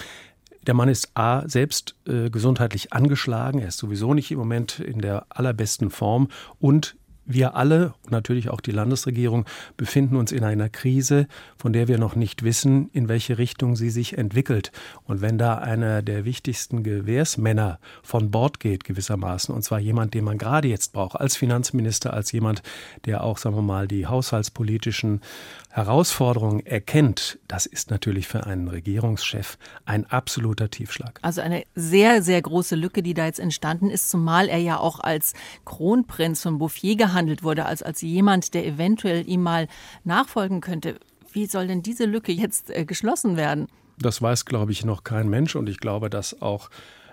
der 0.68 0.74
Mann 0.74 0.90
ist 0.90 1.12
A, 1.16 1.48
selbst 1.48 1.96
äh, 2.08 2.30
gesundheitlich 2.30 2.94
angeschlagen. 2.94 3.60
Er 3.60 3.70
ist 3.70 3.78
sowieso 3.78 4.14
nicht 4.14 4.32
im 4.32 4.40
Moment 4.40 4.80
in 4.80 5.00
der 5.00 5.26
allerbesten 5.30 5.90
Form 5.90 6.30
und 6.60 6.96
wir 7.26 7.56
alle, 7.56 7.94
natürlich 8.10 8.50
auch 8.50 8.62
die 8.62 8.72
Landesregierung, 8.72 9.46
befinden 9.78 10.16
uns 10.16 10.32
in 10.32 10.44
einer 10.44 10.70
Krise, 10.70 11.28
von 11.58 11.74
der 11.74 11.88
wir 11.88 11.98
noch 11.98 12.16
nicht 12.16 12.44
wissen, 12.44 12.90
in 12.94 13.08
welche 13.08 13.38
Richtung 13.38 13.76
sie 13.76 13.90
sich 13.90 14.18
entwickelt. 14.18 14.72
Und 15.06 15.22
wenn 15.22 15.38
da 15.38 15.58
einer 15.58 16.02
der 16.02 16.26
wichtigsten 16.26 16.84
Gewährsmänner 16.84 17.80
von 18.04 18.30
Bord 18.30 18.60
geht, 18.60 18.84
gewissermaßen, 18.84 19.54
und 19.54 19.64
zwar 19.64 19.80
jemand, 19.80 20.14
den 20.14 20.24
man 20.24 20.38
gerade 20.38 20.68
jetzt 20.68 20.94
braucht, 20.94 21.20
als 21.20 21.36
Finanzminister, 21.36 22.14
als 22.14 22.32
jemand, 22.32 22.62
der 23.06 23.24
auch, 23.24 23.40
sagen 23.40 23.56
wir 23.56 23.64
mal, 23.64 23.88
die 23.88 24.06
haushaltspolitischen 24.06 25.22
Herausforderungen 25.70 26.66
erkennt, 26.66 27.40
das 27.48 27.66
ist 27.66 27.90
natürlich 27.90 28.28
für 28.28 28.46
einen 28.46 28.68
Regierungschef 28.68 29.58
ein 29.86 30.06
absoluter 30.06 30.70
Tiefschlag. 30.70 31.20
Also 31.22 31.42
eine 31.42 31.64
sehr, 31.76 32.22
sehr 32.22 32.42
große 32.42 32.76
Lücke, 32.76 33.04
die 33.04 33.14
da 33.14 33.26
jetzt 33.26 33.40
entstanden 33.40 33.90
ist, 33.90 34.10
zumal 34.10 34.48
er 34.48 34.60
ja 34.60 34.78
auch 34.78 35.00
als 35.00 35.34
Kronprinz 35.66 36.42
von 36.44 36.60
Bouffier 36.60 36.96
gehandelt 36.96 37.15
wurde, 37.44 37.66
als, 37.66 37.82
als 37.84 38.02
jemand, 38.02 38.54
der 38.54 38.66
eventuell 38.66 39.28
ihm 39.28 39.44
mal 39.44 39.68
nachfolgen 40.04 40.62
könnte. 40.62 41.00
Wie 41.32 41.46
soll 41.46 41.68
denn 41.68 41.82
diese 41.82 42.06
Lücke 42.06 42.32
jetzt 42.32 42.70
äh, 42.70 42.86
geschlossen 42.86 43.38
werden? 43.38 43.68
Das 43.98 44.22
weiß, 44.22 44.46
glaube 44.46 44.72
ich, 44.72 44.84
noch 44.84 45.04
kein 45.04 45.30
Mensch 45.30 45.56
und 45.56 45.70
ich 45.70 45.80
glaube, 45.80 46.10
dass 46.10 46.42
auch 46.42 46.70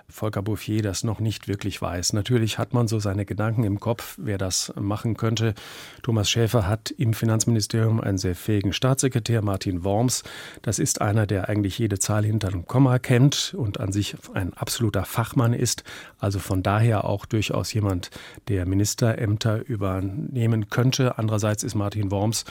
Volker 0.08 0.42
Bouffier 0.42 0.82
das 0.82 1.04
noch 1.04 1.20
nicht 1.20 1.48
wirklich 1.48 1.80
weiß. 1.80 2.12
Natürlich 2.12 2.58
hat 2.58 2.74
man 2.74 2.88
so 2.88 2.98
seine 2.98 3.24
Gedanken 3.24 3.64
im 3.64 3.80
Kopf, 3.80 4.16
wer 4.18 4.38
das 4.38 4.72
machen 4.78 5.16
könnte. 5.16 5.54
Thomas 6.02 6.30
Schäfer 6.30 6.66
hat 6.66 6.90
im 6.90 7.14
Finanzministerium 7.14 8.00
einen 8.00 8.18
sehr 8.18 8.34
fähigen 8.34 8.72
Staatssekretär, 8.72 9.42
Martin 9.42 9.84
Worms. 9.84 10.22
Das 10.62 10.78
ist 10.78 11.00
einer, 11.00 11.26
der 11.26 11.48
eigentlich 11.48 11.78
jede 11.78 11.98
Zahl 11.98 12.24
hinter 12.24 12.50
dem 12.50 12.66
Komma 12.66 12.98
kennt 12.98 13.54
und 13.56 13.80
an 13.80 13.92
sich 13.92 14.16
ein 14.34 14.52
absoluter 14.54 15.04
Fachmann 15.04 15.54
ist. 15.54 15.84
Also 16.18 16.38
von 16.38 16.62
daher 16.62 17.04
auch 17.04 17.26
durchaus 17.26 17.72
jemand, 17.72 18.10
der 18.48 18.66
Ministerämter 18.66 19.66
übernehmen 19.66 20.68
könnte. 20.68 21.18
Andererseits 21.18 21.62
ist 21.64 21.74
Martin 21.74 22.10
Worms 22.10 22.44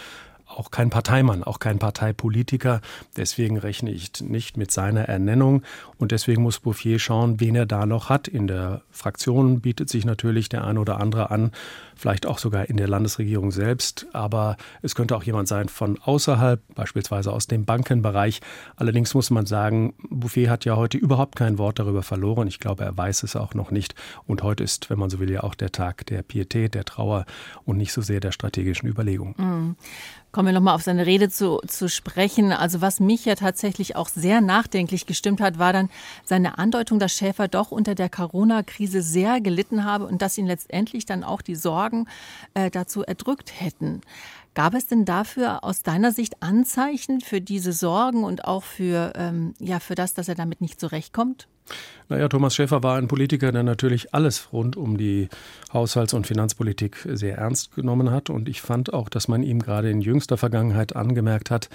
auch 0.57 0.71
kein 0.71 0.89
Parteimann, 0.89 1.43
auch 1.43 1.59
kein 1.59 1.79
Parteipolitiker. 1.79 2.81
Deswegen 3.17 3.57
rechne 3.57 3.91
ich 3.91 4.21
nicht 4.21 4.57
mit 4.57 4.71
seiner 4.71 5.01
Ernennung. 5.01 5.63
Und 5.97 6.11
deswegen 6.11 6.41
muss 6.41 6.59
Bouffier 6.59 6.99
schauen, 6.99 7.39
wen 7.39 7.55
er 7.55 7.65
da 7.65 7.85
noch 7.85 8.09
hat. 8.09 8.27
In 8.27 8.47
der 8.47 8.81
Fraktion 8.91 9.61
bietet 9.61 9.89
sich 9.89 10.05
natürlich 10.05 10.49
der 10.49 10.63
eine 10.63 10.79
oder 10.79 10.99
andere 10.99 11.31
an, 11.31 11.51
vielleicht 11.95 12.25
auch 12.25 12.39
sogar 12.39 12.69
in 12.69 12.77
der 12.77 12.87
Landesregierung 12.87 13.51
selbst. 13.51 14.07
Aber 14.13 14.57
es 14.81 14.95
könnte 14.95 15.15
auch 15.15 15.23
jemand 15.23 15.47
sein 15.47 15.69
von 15.69 15.99
außerhalb, 16.01 16.61
beispielsweise 16.75 17.31
aus 17.31 17.47
dem 17.47 17.65
Bankenbereich. 17.65 18.41
Allerdings 18.75 19.13
muss 19.13 19.29
man 19.29 19.45
sagen, 19.45 19.93
Bouffier 20.09 20.49
hat 20.49 20.65
ja 20.65 20.75
heute 20.75 20.97
überhaupt 20.97 21.35
kein 21.35 21.57
Wort 21.57 21.79
darüber 21.79 22.03
verloren. 22.03 22.47
Ich 22.47 22.59
glaube, 22.59 22.83
er 22.83 22.97
weiß 22.97 23.23
es 23.23 23.35
auch 23.35 23.53
noch 23.53 23.71
nicht. 23.71 23.95
Und 24.25 24.43
heute 24.43 24.63
ist, 24.63 24.89
wenn 24.89 24.99
man 24.99 25.09
so 25.09 25.19
will, 25.19 25.31
ja 25.31 25.43
auch 25.43 25.55
der 25.55 25.71
Tag 25.71 26.05
der 26.07 26.21
Pietät, 26.23 26.73
der 26.73 26.85
Trauer 26.85 27.25
und 27.65 27.77
nicht 27.77 27.93
so 27.93 28.01
sehr 28.01 28.19
der 28.19 28.31
strategischen 28.31 28.89
Überlegung. 28.89 29.35
Mhm. 29.37 29.75
Kommen 30.31 30.47
wir 30.47 30.53
nochmal 30.53 30.75
auf 30.75 30.83
seine 30.83 31.05
Rede 31.05 31.29
zu, 31.29 31.59
zu 31.67 31.89
sprechen. 31.89 32.53
Also 32.53 32.79
was 32.79 33.01
mich 33.01 33.25
ja 33.25 33.35
tatsächlich 33.35 33.97
auch 33.97 34.07
sehr 34.07 34.39
nachdenklich 34.39 35.05
gestimmt 35.05 35.41
hat, 35.41 35.59
war 35.59 35.73
dann 35.73 35.89
seine 36.23 36.57
Andeutung, 36.57 36.99
dass 36.99 37.11
Schäfer 37.11 37.49
doch 37.49 37.71
unter 37.71 37.95
der 37.95 38.07
Corona-Krise 38.07 39.01
sehr 39.01 39.41
gelitten 39.41 39.83
habe 39.83 40.05
und 40.05 40.21
dass 40.21 40.37
ihn 40.37 40.47
letztendlich 40.47 41.05
dann 41.05 41.25
auch 41.25 41.41
die 41.41 41.55
Sorgen 41.55 42.07
äh, 42.53 42.71
dazu 42.71 43.03
erdrückt 43.03 43.59
hätten. 43.59 44.01
Gab 44.53 44.73
es 44.73 44.87
denn 44.87 45.03
dafür 45.03 45.65
aus 45.65 45.83
deiner 45.83 46.13
Sicht 46.13 46.41
Anzeichen 46.41 47.19
für 47.19 47.41
diese 47.41 47.73
Sorgen 47.73 48.23
und 48.23 48.45
auch 48.45 48.63
für, 48.63 49.11
ähm, 49.15 49.53
ja, 49.59 49.79
für 49.81 49.95
das, 49.95 50.13
dass 50.13 50.29
er 50.29 50.35
damit 50.35 50.61
nicht 50.61 50.79
zurechtkommt? 50.79 51.47
Naja, 52.11 52.27
Thomas 52.27 52.53
Schäfer 52.53 52.83
war 52.83 52.97
ein 52.97 53.07
Politiker, 53.07 53.53
der 53.53 53.63
natürlich 53.63 54.13
alles 54.13 54.49
rund 54.51 54.75
um 54.75 54.97
die 54.97 55.29
Haushalts- 55.71 56.13
und 56.13 56.27
Finanzpolitik 56.27 57.07
sehr 57.09 57.37
ernst 57.37 57.73
genommen 57.73 58.11
hat. 58.11 58.29
Und 58.29 58.49
ich 58.49 58.61
fand 58.61 58.93
auch, 58.93 59.07
dass 59.07 59.29
man 59.29 59.43
ihm 59.43 59.59
gerade 59.59 59.89
in 59.89 60.01
jüngster 60.01 60.35
Vergangenheit 60.35 60.93
angemerkt 60.93 61.49
hat, 61.49 61.69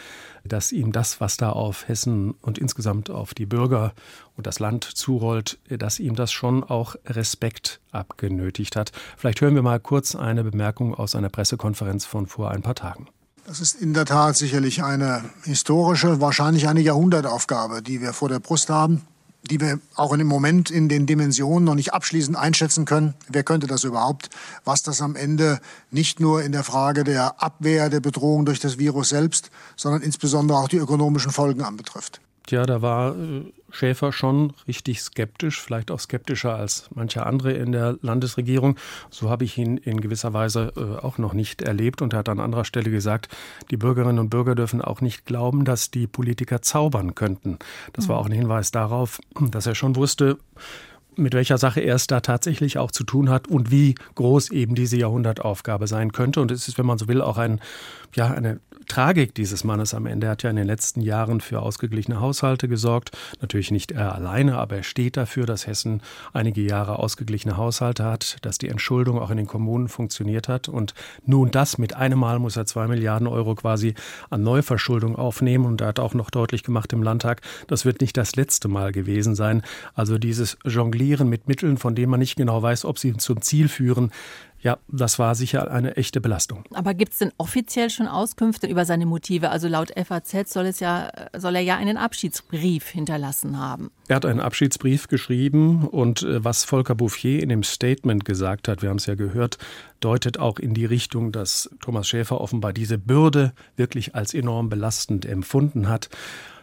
dass 0.44 0.72
ihm 0.72 0.92
das, 0.92 1.22
was 1.22 1.38
da 1.38 1.48
auf 1.52 1.88
Hessen 1.88 2.34
und 2.42 2.58
insgesamt 2.58 3.08
auf 3.08 3.32
die 3.32 3.46
Bürger 3.46 3.94
und 4.36 4.46
das 4.46 4.58
Land 4.58 4.84
zurollt, 4.84 5.58
dass 5.70 5.98
ihm 5.98 6.16
das 6.16 6.32
schon 6.32 6.62
auch 6.62 6.96
Respekt 7.06 7.80
abgenötigt 7.90 8.76
hat. 8.76 8.92
Vielleicht 9.16 9.40
hören 9.40 9.54
wir 9.54 9.62
mal 9.62 9.80
kurz 9.80 10.14
eine 10.14 10.44
Bemerkung 10.44 10.94
aus 10.94 11.14
einer 11.14 11.30
Pressekonferenz 11.30 12.04
von 12.04 12.26
vor 12.26 12.50
ein 12.50 12.60
paar 12.60 12.74
Tagen. 12.74 13.08
Das 13.46 13.60
ist 13.60 13.80
in 13.80 13.94
der 13.94 14.04
Tat 14.04 14.36
sicherlich 14.36 14.82
eine 14.82 15.24
historische, 15.44 16.20
wahrscheinlich 16.20 16.68
eine 16.68 16.80
Jahrhundertaufgabe, 16.80 17.80
die 17.80 18.02
wir 18.02 18.12
vor 18.12 18.28
der 18.28 18.40
Brust 18.40 18.68
haben 18.68 19.00
die 19.48 19.60
wir 19.60 19.80
auch 19.94 20.12
im 20.12 20.26
Moment 20.26 20.70
in 20.70 20.88
den 20.88 21.06
Dimensionen 21.06 21.64
noch 21.64 21.74
nicht 21.74 21.92
abschließend 21.92 22.36
einschätzen 22.36 22.84
können. 22.84 23.14
Wer 23.28 23.42
könnte 23.42 23.66
das 23.66 23.84
überhaupt? 23.84 24.30
Was 24.64 24.82
das 24.82 25.00
am 25.00 25.16
Ende 25.16 25.60
nicht 25.90 26.20
nur 26.20 26.42
in 26.42 26.52
der 26.52 26.64
Frage 26.64 27.04
der 27.04 27.42
Abwehr 27.42 27.88
der 27.88 28.00
Bedrohung 28.00 28.44
durch 28.44 28.60
das 28.60 28.78
Virus 28.78 29.10
selbst, 29.10 29.50
sondern 29.76 30.02
insbesondere 30.02 30.58
auch 30.58 30.68
die 30.68 30.78
ökonomischen 30.78 31.32
Folgen 31.32 31.62
anbetrifft. 31.62 32.20
Ja, 32.50 32.64
da 32.64 32.82
war 32.82 33.16
äh, 33.16 33.52
Schäfer 33.70 34.12
schon 34.12 34.52
richtig 34.68 35.02
skeptisch, 35.02 35.60
vielleicht 35.60 35.90
auch 35.90 36.00
skeptischer 36.00 36.54
als 36.54 36.88
manche 36.94 37.26
andere 37.26 37.52
in 37.52 37.72
der 37.72 37.98
Landesregierung. 38.00 38.76
So 39.10 39.28
habe 39.28 39.44
ich 39.44 39.58
ihn 39.58 39.76
in 39.76 40.00
gewisser 40.00 40.32
Weise 40.32 40.72
äh, 40.76 41.04
auch 41.04 41.18
noch 41.18 41.32
nicht 41.32 41.62
erlebt. 41.62 42.02
Und 42.02 42.12
er 42.12 42.20
hat 42.20 42.28
an 42.28 42.40
anderer 42.40 42.64
Stelle 42.64 42.90
gesagt, 42.90 43.28
die 43.70 43.76
Bürgerinnen 43.76 44.18
und 44.18 44.30
Bürger 44.30 44.54
dürfen 44.54 44.80
auch 44.80 45.00
nicht 45.00 45.26
glauben, 45.26 45.64
dass 45.64 45.90
die 45.90 46.06
Politiker 46.06 46.62
zaubern 46.62 47.14
könnten. 47.14 47.58
Das 47.92 48.08
war 48.08 48.16
mhm. 48.16 48.22
auch 48.22 48.26
ein 48.26 48.32
Hinweis 48.32 48.70
darauf, 48.70 49.18
dass 49.50 49.66
er 49.66 49.74
schon 49.74 49.96
wusste, 49.96 50.38
mit 51.16 51.34
welcher 51.34 51.58
Sache 51.58 51.80
er 51.80 51.94
es 51.94 52.06
da 52.06 52.20
tatsächlich 52.20 52.78
auch 52.78 52.90
zu 52.90 53.04
tun 53.04 53.30
hat 53.30 53.48
und 53.48 53.70
wie 53.70 53.94
groß 54.14 54.50
eben 54.50 54.74
diese 54.74 54.96
Jahrhundertaufgabe 54.96 55.86
sein 55.86 56.12
könnte. 56.12 56.40
Und 56.40 56.50
es 56.50 56.68
ist, 56.68 56.78
wenn 56.78 56.86
man 56.86 56.98
so 56.98 57.08
will, 57.08 57.22
auch 57.22 57.38
ein, 57.38 57.60
ja, 58.14 58.30
eine 58.30 58.60
Tragik 58.86 59.34
dieses 59.34 59.64
Mannes 59.64 59.94
am 59.94 60.06
Ende. 60.06 60.28
Er 60.28 60.32
hat 60.32 60.42
ja 60.42 60.50
in 60.50 60.56
den 60.56 60.66
letzten 60.66 61.00
Jahren 61.00 61.40
für 61.40 61.60
ausgeglichene 61.60 62.20
Haushalte 62.20 62.68
gesorgt. 62.68 63.10
Natürlich 63.40 63.70
nicht 63.70 63.92
er 63.92 64.14
alleine, 64.14 64.58
aber 64.58 64.76
er 64.76 64.82
steht 64.82 65.16
dafür, 65.16 65.46
dass 65.46 65.66
Hessen 65.66 66.02
einige 66.32 66.60
Jahre 66.60 66.98
ausgeglichene 66.98 67.56
Haushalte 67.56 68.04
hat, 68.04 68.36
dass 68.42 68.58
die 68.58 68.68
Entschuldung 68.68 69.18
auch 69.18 69.30
in 69.30 69.36
den 69.36 69.46
Kommunen 69.46 69.88
funktioniert 69.88 70.48
hat. 70.48 70.68
Und 70.68 70.94
nun 71.24 71.50
das 71.50 71.78
mit 71.78 71.96
einem 71.96 72.18
Mal 72.18 72.38
muss 72.38 72.56
er 72.56 72.66
zwei 72.66 72.86
Milliarden 72.86 73.26
Euro 73.26 73.54
quasi 73.54 73.94
an 74.30 74.42
Neuverschuldung 74.42 75.16
aufnehmen. 75.16 75.64
Und 75.64 75.80
er 75.80 75.88
hat 75.88 75.98
auch 75.98 76.14
noch 76.14 76.30
deutlich 76.30 76.62
gemacht 76.62 76.92
im 76.92 77.02
Landtag, 77.02 77.40
das 77.66 77.84
wird 77.84 78.00
nicht 78.00 78.16
das 78.16 78.36
letzte 78.36 78.68
Mal 78.68 78.92
gewesen 78.92 79.34
sein. 79.34 79.62
Also 79.94 80.18
dieses 80.18 80.58
Jonglieren 80.64 81.28
mit 81.28 81.48
Mitteln, 81.48 81.76
von 81.76 81.94
denen 81.94 82.10
man 82.10 82.20
nicht 82.20 82.36
genau 82.36 82.62
weiß, 82.62 82.84
ob 82.84 82.98
sie 82.98 83.16
zum 83.16 83.42
Ziel 83.42 83.68
führen, 83.68 84.12
ja, 84.60 84.78
das 84.88 85.18
war 85.18 85.34
sicher 85.34 85.70
eine 85.70 85.96
echte 85.96 86.20
Belastung. 86.20 86.64
Aber 86.74 86.94
gibt 86.94 87.12
es 87.12 87.18
denn 87.18 87.32
offiziell 87.38 87.90
schon 87.90 88.08
Auskünfte 88.08 88.66
über 88.66 88.84
seine 88.84 89.06
Motive? 89.06 89.50
Also 89.50 89.68
laut 89.68 89.92
FAZ 89.96 90.52
soll, 90.52 90.66
es 90.66 90.80
ja, 90.80 91.10
soll 91.36 91.56
er 91.56 91.62
ja 91.62 91.76
einen 91.76 91.96
Abschiedsbrief 91.96 92.88
hinterlassen 92.88 93.58
haben. 93.58 93.90
Er 94.08 94.16
hat 94.16 94.26
einen 94.26 94.40
Abschiedsbrief 94.40 95.08
geschrieben 95.08 95.86
und 95.86 96.22
äh, 96.22 96.42
was 96.44 96.64
Volker 96.64 96.94
Bouffier 96.94 97.42
in 97.42 97.48
dem 97.48 97.62
Statement 97.62 98.24
gesagt 98.24 98.68
hat, 98.68 98.82
wir 98.82 98.88
haben 98.88 98.96
es 98.96 99.06
ja 99.06 99.14
gehört, 99.14 99.58
deutet 100.00 100.38
auch 100.38 100.58
in 100.58 100.74
die 100.74 100.84
Richtung, 100.84 101.32
dass 101.32 101.70
Thomas 101.80 102.08
Schäfer 102.08 102.40
offenbar 102.40 102.72
diese 102.72 102.98
Bürde 102.98 103.52
wirklich 103.76 104.14
als 104.14 104.34
enorm 104.34 104.68
belastend 104.68 105.26
empfunden 105.26 105.88
hat. 105.88 106.08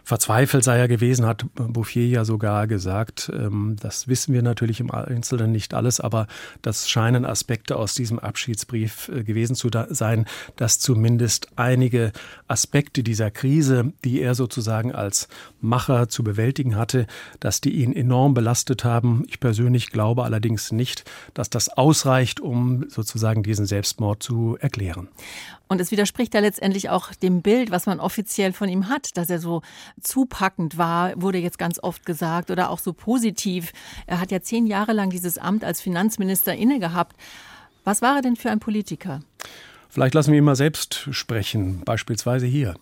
Verzweifelt 0.05 0.65
sei 0.65 0.77
er 0.77 0.89
gewesen, 0.89 1.25
hat 1.25 1.45
Bouffier 1.55 2.07
ja 2.07 2.25
sogar 2.25 2.67
gesagt. 2.67 3.31
Ähm, 3.33 3.77
das 3.79 4.09
wissen 4.09 4.33
wir 4.33 4.41
natürlich 4.41 4.81
im 4.81 4.91
Einzelnen 4.91 5.51
nicht 5.51 5.73
alles, 5.73 6.01
aber 6.01 6.27
das 6.61 6.89
scheinen 6.89 7.25
Aspekte 7.25 7.77
aus 7.77 7.95
diesem 7.95 8.19
Abschiedsbrief 8.19 9.09
äh, 9.09 9.23
gewesen 9.23 9.55
zu 9.55 9.69
sein, 9.89 10.25
dass 10.57 10.79
zumindest 10.79 11.47
einige 11.55 12.11
Aspekte 12.47 13.01
dieser 13.01 13.31
Krise, 13.31 13.93
die 14.03 14.21
er 14.21 14.35
sozusagen 14.35 14.93
als 14.93 15.29
Macher 15.61 16.09
zu 16.09 16.23
bewältigen 16.23 16.75
hatte, 16.75 17.07
dass 17.39 17.61
die 17.61 17.71
ihn 17.71 17.93
enorm 17.93 18.33
belastet 18.33 18.83
haben. 18.83 19.23
Ich 19.27 19.39
persönlich 19.39 19.89
glaube 19.89 20.23
allerdings 20.23 20.73
nicht, 20.73 21.05
dass 21.33 21.49
das 21.49 21.69
ausreicht, 21.69 22.41
um 22.41 22.89
sozusagen 22.89 23.41
diesen 23.41 23.65
Selbstmord 23.65 24.21
zu 24.21 24.57
erklären. 24.59 25.07
Und 25.73 25.81
es 25.81 25.89
widerspricht 25.89 26.35
ja 26.35 26.39
letztendlich 26.39 26.91
auch 26.91 27.15
dem 27.15 27.41
Bild, 27.41 27.71
was 27.71 27.87
man 27.87 27.99
offiziell 27.99 28.53
von 28.53 28.69
ihm 28.69 28.89
hat, 28.89 29.17
dass 29.17 29.31
er 29.31 29.39
so 29.39 29.63
zupackend 29.99 30.77
war, 30.77 31.19
wurde 31.19 31.39
jetzt 31.39 31.57
ganz 31.57 31.79
oft 31.81 32.05
gesagt, 32.05 32.51
oder 32.51 32.69
auch 32.69 32.77
so 32.77 32.93
positiv. 32.93 33.71
Er 34.05 34.19
hat 34.19 34.29
ja 34.29 34.39
zehn 34.39 34.67
Jahre 34.67 34.93
lang 34.93 35.09
dieses 35.09 35.39
Amt 35.39 35.63
als 35.63 35.81
Finanzminister 35.81 36.53
inne 36.53 36.77
gehabt. 36.77 37.15
Was 37.85 38.03
war 38.03 38.17
er 38.17 38.21
denn 38.21 38.35
für 38.35 38.51
ein 38.51 38.59
Politiker? 38.59 39.21
Vielleicht 39.89 40.13
lassen 40.13 40.31
wir 40.31 40.37
ihn 40.37 40.43
mal 40.43 40.55
selbst 40.55 41.07
sprechen, 41.09 41.81
beispielsweise 41.83 42.45
hier. 42.45 42.75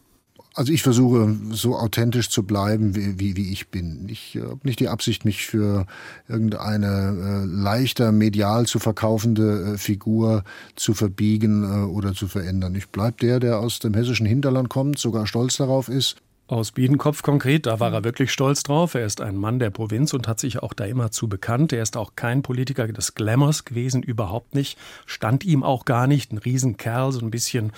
Also 0.53 0.73
ich 0.73 0.83
versuche 0.83 1.37
so 1.51 1.77
authentisch 1.77 2.29
zu 2.29 2.43
bleiben, 2.43 2.93
wie, 2.93 3.17
wie, 3.19 3.37
wie 3.37 3.53
ich 3.53 3.69
bin. 3.69 4.09
Ich 4.09 4.37
habe 4.41 4.59
nicht 4.63 4.81
die 4.81 4.89
Absicht, 4.89 5.23
mich 5.23 5.45
für 5.45 5.85
irgendeine 6.27 7.43
äh, 7.43 7.45
leichter 7.45 8.11
medial 8.11 8.65
zu 8.65 8.79
verkaufende 8.79 9.73
äh, 9.73 9.77
Figur 9.77 10.43
zu 10.75 10.93
verbiegen 10.93 11.63
äh, 11.63 11.85
oder 11.85 12.13
zu 12.13 12.27
verändern. 12.27 12.75
Ich 12.75 12.89
bleib 12.89 13.19
der, 13.19 13.39
der 13.39 13.59
aus 13.59 13.79
dem 13.79 13.93
hessischen 13.93 14.25
Hinterland 14.25 14.67
kommt, 14.67 14.99
sogar 14.99 15.25
stolz 15.25 15.55
darauf 15.55 15.87
ist, 15.87 16.17
aus 16.51 16.73
Biedenkopf 16.73 17.21
konkret, 17.21 17.65
da 17.65 17.79
war 17.79 17.93
er 17.93 18.03
wirklich 18.03 18.31
stolz 18.31 18.63
drauf. 18.63 18.93
Er 18.93 19.05
ist 19.05 19.21
ein 19.21 19.37
Mann 19.37 19.59
der 19.59 19.69
Provinz 19.69 20.13
und 20.13 20.27
hat 20.27 20.39
sich 20.39 20.61
auch 20.61 20.73
da 20.73 20.83
immer 20.83 21.09
zu 21.09 21.29
bekannt. 21.29 21.71
Er 21.71 21.81
ist 21.81 21.95
auch 21.95 22.11
kein 22.15 22.41
Politiker 22.41 22.87
des 22.87 23.15
Glamours 23.15 23.63
gewesen, 23.63 24.03
überhaupt 24.03 24.53
nicht. 24.53 24.77
Stand 25.05 25.45
ihm 25.45 25.63
auch 25.63 25.85
gar 25.85 26.07
nicht. 26.07 26.33
Ein 26.33 26.39
Riesenkerl, 26.39 27.13
so 27.13 27.21
ein 27.21 27.31
bisschen, 27.31 27.71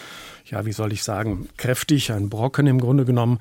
ja, 0.45 0.65
wie 0.65 0.71
soll 0.71 0.91
ich 0.91 1.03
sagen, 1.03 1.47
kräftig, 1.57 2.11
ein 2.11 2.29
Brocken 2.29 2.65
im 2.65 2.81
Grunde 2.81 3.05
genommen. 3.05 3.37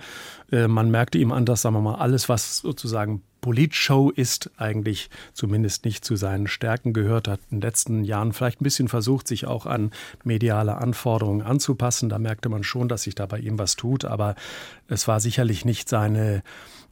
Äh, 0.51 0.69
man 0.69 0.91
merkte 0.91 1.17
ihm 1.17 1.33
an, 1.33 1.47
dass, 1.47 1.63
sagen 1.63 1.77
wir 1.77 1.81
mal, 1.81 1.95
alles, 1.95 2.29
was 2.29 2.59
sozusagen 2.59 3.23
Politshow 3.43 4.11
ist, 4.11 4.51
eigentlich 4.57 5.11
zumindest 5.35 5.85
nicht 5.85 6.05
zu 6.05 6.17
seinen 6.17 6.47
Stärken 6.47 6.93
gehört, 6.93 7.29
hat 7.29 7.41
in 7.51 7.59
den 7.59 7.63
letzten 7.63 8.05
Jahren 8.05 8.33
vielleicht 8.33 8.61
ein 8.61 8.65
bisschen 8.65 8.89
versucht, 8.89 9.27
sich 9.29 9.47
auch 9.47 9.67
an 9.67 9.91
mediale 10.25 10.77
Anforderungen 10.77 11.43
anzupassen. 11.43 12.09
Da 12.09 12.19
merkte 12.19 12.49
man 12.49 12.63
schon, 12.63 12.89
dass 12.89 13.03
sich 13.03 13.17
da 13.17 13.27
bei 13.27 13.41
ihm 13.41 13.59
was 13.59 13.77
tut, 13.77 14.05
aber 14.05 14.37
es 14.89 15.09
war 15.09 15.21
sicherlich 15.21 15.65
nicht 15.65 15.89
seine 15.89 16.43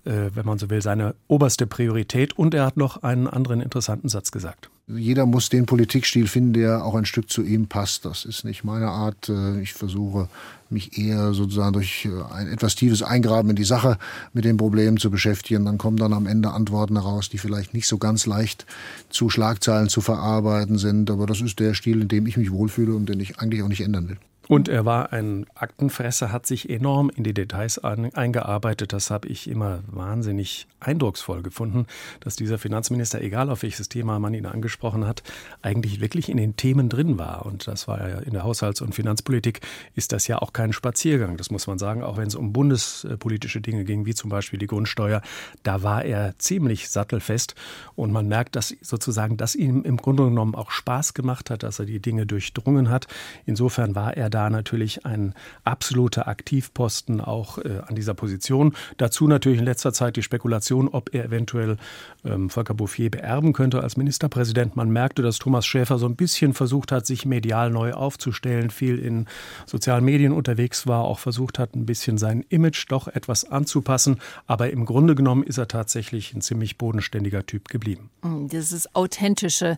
äh, 0.05 0.31
wenn 0.35 0.47
man 0.47 0.59
so 0.59 0.71
will, 0.71 0.83
seine 0.83 1.15
oberste 1.29 1.67
Priorität. 1.67 2.39
Und 2.39 2.55
er 2.55 2.67
hat 2.67 2.77
noch 2.77 3.03
einen 3.03 3.27
anderen 3.27 3.61
interessanten 3.61 4.09
Satz 4.09 4.31
gesagt. 4.31 4.71
Jeder 4.87 5.25
muss 5.27 5.49
den 5.49 5.67
Politikstil 5.67 6.27
finden, 6.27 6.53
der 6.53 6.85
auch 6.85 6.95
ein 6.95 7.05
Stück 7.05 7.31
zu 7.31 7.43
ihm 7.43 7.69
passt. 7.69 8.05
Das 8.05 8.25
ist 8.25 8.45
nicht 8.45 8.65
meine 8.65 8.89
Art. 8.89 9.29
Äh, 9.29 9.61
ich 9.61 9.73
versuche 9.73 10.29
mich 10.69 10.99
eher 10.99 11.33
sozusagen 11.33 11.73
durch 11.73 12.07
äh, 12.07 12.35
ein 12.35 12.49
etwas 12.49 12.75
tiefes 12.75 13.03
Eingraben 13.03 13.51
in 13.51 13.57
die 13.57 13.65
Sache 13.65 13.99
mit 14.33 14.45
den 14.45 14.57
Problemen 14.57 14.97
zu 14.97 15.11
beschäftigen. 15.11 15.65
Dann 15.65 15.79
kommen 15.79 15.97
dann 15.97 16.13
am 16.13 16.27
Ende 16.27 16.51
Antworten 16.51 16.97
heraus, 16.97 17.29
die 17.29 17.39
vielleicht 17.39 17.75
nicht 17.75 17.87
so 17.87 17.99
ganz 17.99 18.27
leicht 18.27 18.67
zu 19.11 19.31
Schlagzeilen 19.31 19.89
zu 19.89 20.01
verarbeiten 20.01 20.79
sind. 20.79 21.11
Aber 21.11 21.27
das 21.27 21.41
ist 21.41 21.61
der 21.61 21.75
Stil, 21.75 22.03
in 22.03 22.09
dem 22.09 22.27
ich 22.27 22.37
mich 22.37 22.51
wohlfühle 22.51 22.95
und 22.95 23.09
den 23.09 23.21
ich 23.21 23.39
eigentlich 23.39 23.63
auch 23.63 23.69
nicht 23.69 23.83
ändern 23.83 24.09
will. 24.09 24.19
Und 24.51 24.69
er 24.69 24.85
war 24.85 25.13
ein 25.13 25.47
Aktenfresser, 25.55 26.33
hat 26.33 26.45
sich 26.45 26.69
enorm 26.69 27.09
in 27.09 27.23
die 27.23 27.35
Details 27.35 27.79
eingearbeitet. 27.79 28.93
Das 28.93 29.09
habe 29.09 29.29
ich 29.29 29.49
immer 29.49 29.85
wahnsinnig 29.87 30.67
eindrucksvoll 30.81 31.43
gefunden, 31.43 31.87
dass 32.19 32.35
dieser 32.35 32.59
Finanzminister, 32.59 33.21
egal 33.21 33.49
auf 33.49 33.63
welches 33.63 33.89
Thema 33.89 34.19
man 34.19 34.35
ihn 34.35 34.47
angesprochen 34.47 35.07
hat, 35.07 35.23
eigentlich 35.63 36.01
wirklich 36.01 36.29
in 36.29 36.37
den 36.37 36.57
Themen 36.57 36.89
drin 36.89 37.17
war. 37.17 37.47
Und 37.47 37.69
das 37.69 37.87
war 37.87 38.01
ja 38.09 38.19
in 38.19 38.33
der 38.33 38.43
Haushalts- 38.43 38.81
und 38.81 38.93
Finanzpolitik 38.93 39.61
ist 39.95 40.11
das 40.11 40.27
ja 40.27 40.43
auch 40.43 40.53
kein 40.53 40.73
Spaziergang. 40.73 41.37
Das 41.37 41.53
muss 41.53 41.69
man 41.69 41.79
sagen, 41.79 42.03
auch 42.03 42.17
wenn 42.17 42.27
es 42.27 42.35
um 42.35 42.53
bundespolitische 42.53 43.61
Dinge 43.61 43.85
ging, 43.85 44.05
wie 44.05 44.15
zum 44.15 44.31
Beispiel 44.31 44.59
die 44.59 44.67
Grundsteuer, 44.67 45.23
da 45.63 45.85
war 45.85 46.05
er 46.05 46.37
ziemlich 46.39 46.89
sattelfest. 46.89 47.55
Und 47.95 48.11
man 48.11 48.27
merkt, 48.27 48.57
dass 48.57 48.75
sozusagen 48.81 49.37
das 49.37 49.55
ihm 49.55 49.85
im 49.85 49.97
Grunde 49.97 50.25
genommen 50.25 50.57
auch 50.57 50.73
Spaß 50.73 51.15
gemacht 51.15 51.51
hat, 51.51 51.63
dass 51.63 51.79
er 51.79 51.85
die 51.85 52.01
Dinge 52.01 52.27
durchdrungen 52.27 52.91
hat. 52.91 53.07
Insofern 53.47 53.95
war 53.95 54.17
er 54.17 54.29
da 54.29 54.40
da 54.41 54.49
natürlich 54.49 55.05
ein 55.05 55.35
absoluter 55.65 56.27
Aktivposten 56.27 57.21
auch 57.21 57.59
äh, 57.59 57.83
an 57.87 57.95
dieser 57.95 58.15
Position. 58.15 58.75
Dazu 58.97 59.29
natürlich 59.29 59.59
in 59.59 59.67
letzter 59.67 59.93
Zeit 59.93 60.17
die 60.17 60.23
Spekulation, 60.23 60.89
ob 60.89 61.15
er 61.15 61.27
eventuell 61.27 61.77
ähm, 62.25 62.49
Volker 62.49 62.73
Bouffier 62.73 63.11
beerben 63.11 63.53
könnte 63.53 63.83
als 63.83 63.99
Ministerpräsident. 63.99 64.77
Man 64.77 64.91
merkte, 64.91 65.21
dass 65.21 65.39
Thomas 65.39 65.67
Schäfer 65.67 65.99
so 65.99 66.07
ein 66.07 66.17
bisschen 66.17 66.55
versucht 66.55 66.91
hat, 66.91 67.05
sich 67.05 67.27
medial 67.27 67.71
neu 67.71 67.93
aufzustellen, 67.93 68.71
viel 68.71 68.99
in 68.99 69.27
sozialen 69.67 70.05
Medien 70.05 70.33
unterwegs 70.33 70.87
war, 70.87 71.05
auch 71.05 71.19
versucht 71.19 71.59
hat, 71.59 71.75
ein 71.75 71.85
bisschen 71.85 72.17
sein 72.17 72.45
Image 72.49 72.87
doch 72.89 73.09
etwas 73.09 73.45
anzupassen. 73.45 74.21
Aber 74.47 74.71
im 74.71 74.87
Grunde 74.87 75.15
genommen 75.15 75.43
ist 75.43 75.59
er 75.59 75.69
tatsächlich 75.69 76.33
ein 76.33 76.41
ziemlich 76.41 76.79
bodenständiger 76.79 77.45
Typ 77.45 77.69
geblieben. 77.69 78.09
Mm, 78.23 78.47
dieses 78.47 78.95
authentische, 78.95 79.77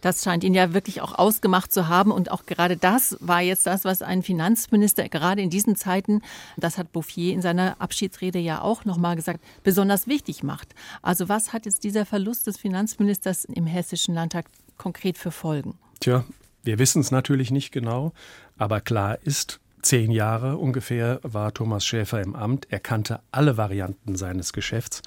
das 0.00 0.24
scheint 0.24 0.42
ihn 0.42 0.54
ja 0.54 0.74
wirklich 0.74 1.00
auch 1.02 1.16
ausgemacht 1.16 1.72
zu 1.72 1.86
haben. 1.86 2.10
Und 2.10 2.32
auch 2.32 2.46
gerade 2.46 2.76
das 2.76 3.16
war 3.20 3.40
jetzt 3.40 3.66
das, 3.66 3.81
was 3.84 3.92
was 3.92 4.00
ein 4.00 4.22
Finanzminister 4.22 5.06
gerade 5.10 5.42
in 5.42 5.50
diesen 5.50 5.76
Zeiten, 5.76 6.22
das 6.56 6.78
hat 6.78 6.92
Bouffier 6.92 7.34
in 7.34 7.42
seiner 7.42 7.78
Abschiedsrede 7.78 8.38
ja 8.38 8.62
auch 8.62 8.86
nochmal 8.86 9.16
gesagt, 9.16 9.40
besonders 9.64 10.06
wichtig 10.06 10.42
macht. 10.42 10.74
Also 11.02 11.28
was 11.28 11.52
hat 11.52 11.66
jetzt 11.66 11.84
dieser 11.84 12.06
Verlust 12.06 12.46
des 12.46 12.56
Finanzministers 12.56 13.44
im 13.44 13.66
Hessischen 13.66 14.14
Landtag 14.14 14.46
konkret 14.78 15.18
für 15.18 15.30
Folgen? 15.30 15.74
Tja, 16.00 16.24
wir 16.62 16.78
wissen 16.78 17.02
es 17.02 17.10
natürlich 17.10 17.50
nicht 17.50 17.70
genau, 17.70 18.12
aber 18.56 18.80
klar 18.80 19.18
ist, 19.24 19.60
zehn 19.82 20.10
Jahre 20.10 20.56
ungefähr 20.56 21.20
war 21.22 21.52
Thomas 21.52 21.84
Schäfer 21.84 22.22
im 22.22 22.34
Amt. 22.34 22.66
Er 22.70 22.80
kannte 22.80 23.20
alle 23.30 23.58
Varianten 23.58 24.16
seines 24.16 24.54
Geschäfts 24.54 25.02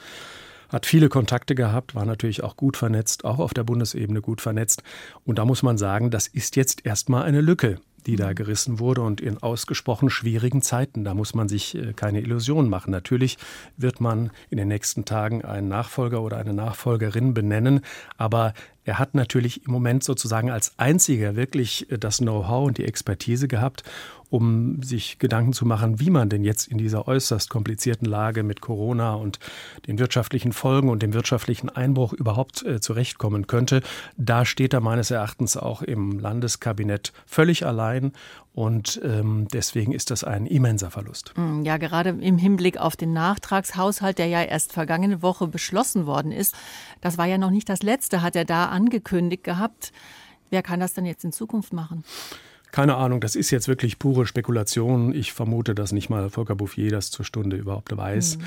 hat 0.70 0.88
viele 0.88 1.10
Kontakte 1.10 1.54
gehabt, 1.54 1.94
war 1.94 2.06
natürlich 2.06 2.44
auch 2.44 2.58
gut 2.58 2.76
vernetzt, 2.76 3.24
auch 3.24 3.38
auf 3.38 3.54
der 3.54 3.64
Bundesebene 3.64 4.20
gut 4.20 4.42
vernetzt. 4.42 4.82
Und 5.24 5.38
da 5.38 5.46
muss 5.46 5.62
man 5.62 5.78
sagen, 5.78 6.10
das 6.10 6.26
ist 6.26 6.56
jetzt 6.56 6.86
erstmal 6.86 7.24
eine 7.24 7.40
Lücke 7.40 7.80
die 8.06 8.15
da 8.15 8.34
gerissen 8.34 8.80
wurde 8.80 9.02
und 9.02 9.22
in 9.22 9.41
ausgesprochen 9.41 10.10
schwierigen 10.10 10.62
Zeiten. 10.62 11.04
Da 11.04 11.13
muss 11.13 11.34
man 11.34 11.48
sich 11.48 11.76
äh, 11.76 11.94
keine 11.94 12.22
Illusionen 12.22 12.70
machen. 12.70 12.91
Natürlich 12.91 13.38
wird 13.78 14.00
man 14.02 14.32
in 14.50 14.58
den 14.58 14.68
nächsten 14.68 15.06
Tagen 15.06 15.44
einen 15.44 15.68
Nachfolger 15.68 16.22
oder 16.22 16.38
eine 16.38 16.54
Nachfolgerin 16.54 17.34
benennen, 17.34 17.82
aber 18.18 18.54
er 18.86 19.00
hat 19.00 19.15
natürlich 19.15 19.65
im 19.65 19.71
Moment 19.74 20.04
sozusagen 20.04 20.52
als 20.52 20.74
einziger 20.78 21.36
wirklich 21.36 21.91
äh, 21.91 21.98
das 21.98 22.19
Know-how 22.19 22.67
und 22.67 22.78
die 22.78 22.86
Expertise 22.86 23.48
gehabt, 23.48 23.84
um 24.30 24.82
sich 24.84 25.19
Gedanken 25.19 25.54
zu 25.54 25.65
machen, 25.65 26.00
wie 26.00 26.10
man 26.10 26.30
denn 26.30 26.43
jetzt 26.43 26.67
in 26.67 26.78
dieser 26.78 27.08
äußerst 27.08 27.50
komplizierten 27.50 28.06
Lage 28.06 28.43
mit 28.43 28.62
Corona 28.62 29.15
und 29.15 29.39
den 29.88 30.00
wirtschaftlichen 30.00 30.52
Folgen 30.52 30.89
und 30.89 31.02
dem 31.02 31.13
wirtschaftlichen 31.13 31.69
Einbruch 31.69 32.13
überhaupt 32.13 32.63
äh, 32.63 32.80
zurechtkommen 32.80 33.48
könnte. 33.48 33.82
Da 34.17 34.45
steht 34.45 34.74
er 34.74 34.82
meines 34.82 35.12
Erachtens 35.12 35.58
auch 35.58 35.82
im 35.82 36.19
Landeskabinett 36.19 37.12
völlig 37.26 37.65
allein 37.65 38.13
und 38.56 39.02
ähm, 39.04 39.50
deswegen 39.52 39.91
ist 39.91 40.12
das 40.12 40.24
ein 40.24 40.46
immenser 40.46 40.89
Verlust. 40.89 41.34
Mm, 41.36 41.63
ja, 41.63 41.76
gerade 41.76 42.12
im 42.12 42.38
Hinblick 42.38 42.78
auf 42.78 42.96
den 42.96 43.12
Nachtragshaushalt, 43.12 44.18
der 44.18 44.28
ja 44.28 44.41
erst 44.41 44.72
vergangene 44.72 45.22
Woche 45.22 45.48
beschlossen 45.48 46.06
worden 46.06 46.32
ist. 46.32 46.56
Das 47.02 47.18
war 47.18 47.26
ja 47.26 47.38
noch 47.38 47.52
nicht 47.52 47.68
das 47.68 47.84
letzte, 47.84 48.22
hat 48.22 48.38
er 48.38 48.46
da 48.46 48.68
angekündigt 48.68 49.44
gehabt. 49.44 49.91
Wer 50.52 50.63
kann 50.63 50.80
das 50.80 50.94
dann 50.94 51.06
jetzt 51.06 51.26
in 51.26 51.34
Zukunft 51.34 51.74
machen? 51.74 52.06
Keine 52.72 52.96
Ahnung, 52.96 53.20
das 53.20 53.36
ist 53.36 53.52
jetzt 53.52 53.68
wirklich 53.68 54.00
pure 54.00 54.26
Spekulation. 54.26 55.13
Ich 55.13 55.34
vermute, 55.34 55.76
dass 55.76 55.91
nicht 55.91 56.10
mal 56.10 56.30
Volker 56.30 56.56
Bouffier 56.56 56.91
das 56.91 57.12
zur 57.12 57.26
Stunde 57.26 57.58
überhaupt 57.58 57.96
weiß. 57.96 58.36
Hm. 58.36 58.41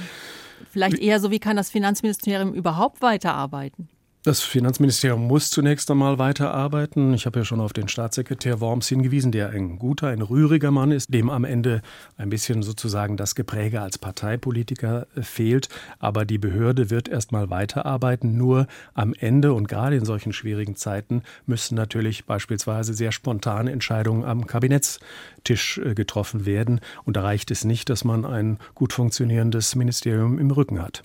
Vielleicht 0.70 0.98
eher 0.98 1.20
so, 1.20 1.30
wie 1.30 1.38
kann 1.38 1.56
das 1.56 1.68
Finanzministerium 1.68 2.54
überhaupt 2.54 3.02
weiterarbeiten? 3.02 3.90
Das 4.28 4.42
Finanzministerium 4.42 5.26
muss 5.26 5.48
zunächst 5.48 5.90
einmal 5.90 6.18
weiterarbeiten. 6.18 7.14
Ich 7.14 7.24
habe 7.24 7.38
ja 7.38 7.46
schon 7.46 7.60
auf 7.60 7.72
den 7.72 7.88
Staatssekretär 7.88 8.60
Worms 8.60 8.86
hingewiesen, 8.86 9.32
der 9.32 9.48
ein 9.48 9.78
guter, 9.78 10.08
ein 10.08 10.20
rühriger 10.20 10.70
Mann 10.70 10.90
ist, 10.90 11.14
dem 11.14 11.30
am 11.30 11.44
Ende 11.44 11.80
ein 12.18 12.28
bisschen 12.28 12.62
sozusagen 12.62 13.16
das 13.16 13.34
Gepräge 13.34 13.80
als 13.80 13.96
Parteipolitiker 13.96 15.06
fehlt. 15.18 15.70
Aber 15.98 16.26
die 16.26 16.36
Behörde 16.36 16.90
wird 16.90 17.08
erst 17.08 17.32
mal 17.32 17.48
weiterarbeiten. 17.48 18.36
Nur 18.36 18.66
am 18.92 19.14
Ende 19.18 19.54
und 19.54 19.66
gerade 19.66 19.96
in 19.96 20.04
solchen 20.04 20.34
schwierigen 20.34 20.76
Zeiten 20.76 21.22
müssen 21.46 21.74
natürlich 21.74 22.26
beispielsweise 22.26 22.92
sehr 22.92 23.12
spontane 23.12 23.72
Entscheidungen 23.72 24.26
am 24.26 24.46
Kabinettstisch 24.46 25.78
äh, 25.78 25.94
getroffen 25.94 26.44
werden. 26.44 26.82
Und 27.06 27.16
da 27.16 27.22
reicht 27.22 27.50
es 27.50 27.64
nicht, 27.64 27.88
dass 27.88 28.04
man 28.04 28.26
ein 28.26 28.58
gut 28.74 28.92
funktionierendes 28.92 29.74
Ministerium 29.74 30.38
im 30.38 30.50
Rücken 30.50 30.82
hat. 30.82 31.02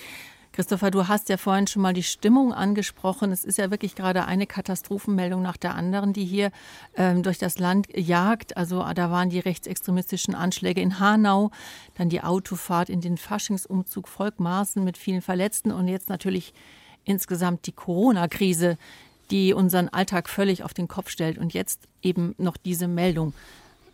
Christopher, 0.54 0.92
du 0.92 1.08
hast 1.08 1.30
ja 1.30 1.38
vorhin 1.38 1.66
schon 1.66 1.82
mal 1.82 1.94
die 1.94 2.04
Stimmung 2.04 2.54
angesprochen. 2.54 3.32
Es 3.32 3.44
ist 3.44 3.58
ja 3.58 3.72
wirklich 3.72 3.96
gerade 3.96 4.26
eine 4.26 4.46
Katastrophenmeldung 4.46 5.42
nach 5.42 5.58
der 5.58 5.74
anderen, 5.74 6.14
die 6.14 6.26
hier 6.26 6.52
ähm, 6.96 7.24
durch 7.24 7.40
das 7.40 7.58
Land 7.58 7.88
jagt. 7.98 8.56
Also 8.56 8.86
da 8.94 9.10
waren 9.10 9.32
die 9.32 9.40
rechtsextremistischen 9.40 10.36
Anschläge 10.36 10.80
in 10.80 11.00
Hanau, 11.00 11.50
dann 11.96 12.10
die 12.10 12.22
Autofahrt 12.22 12.90
in 12.90 13.02
den 13.02 13.18
Faschingsumzug 13.18 14.08
Volkmaßen 14.08 14.84
mit 14.84 14.96
vielen 14.96 15.24
Verletzten 15.24 15.72
und 15.72 15.88
jetzt 15.88 16.10
natürlich 16.10 16.54
insgesamt 17.04 17.66
die 17.66 17.72
Corona-Krise, 17.72 18.78
die 19.32 19.56
unseren 19.56 19.90
Alltag 19.90 20.30
völlig 20.30 20.64
auf 20.64 20.76
den 20.76 20.88
Kopf 20.88 21.10
stellt 21.10 21.40
und 21.40 21.56
jetzt 21.56 21.88
eben 22.04 22.36
noch 22.38 22.58
diese 22.58 22.88
Meldung. 22.88 23.34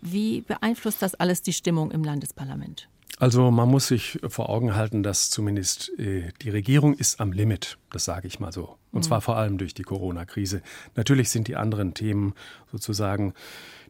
Wie 0.02 0.42
beeinflusst 0.42 1.02
das 1.02 1.16
alles 1.16 1.42
die 1.42 1.54
Stimmung 1.54 1.92
im 1.92 2.04
Landesparlament? 2.04 2.90
Also 3.20 3.52
man 3.52 3.68
muss 3.68 3.90
sich 3.90 4.18
vor 4.30 4.50
Augen 4.50 4.76
halten, 4.76 5.04
dass 5.04 5.30
zumindest 5.30 5.92
äh, 6.00 6.32
die 6.42 6.50
Regierung 6.50 6.94
ist 6.94 7.20
am 7.20 7.34
Limit, 7.34 7.78
das 7.92 8.06
sage 8.06 8.28
ich 8.28 8.40
mal 8.40 8.54
so. 8.54 8.78
Und 8.92 9.02
mhm. 9.02 9.04
zwar 9.04 9.20
vor 9.20 9.36
allem 9.36 9.58
durch 9.58 9.74
die 9.74 9.84
Corona-Krise. 9.84 10.62
Natürlich 10.96 11.30
sind 11.30 11.50
die 11.50 11.58
anderen 11.58 11.94
Themen 11.94 12.34
sozusagen 12.72 13.34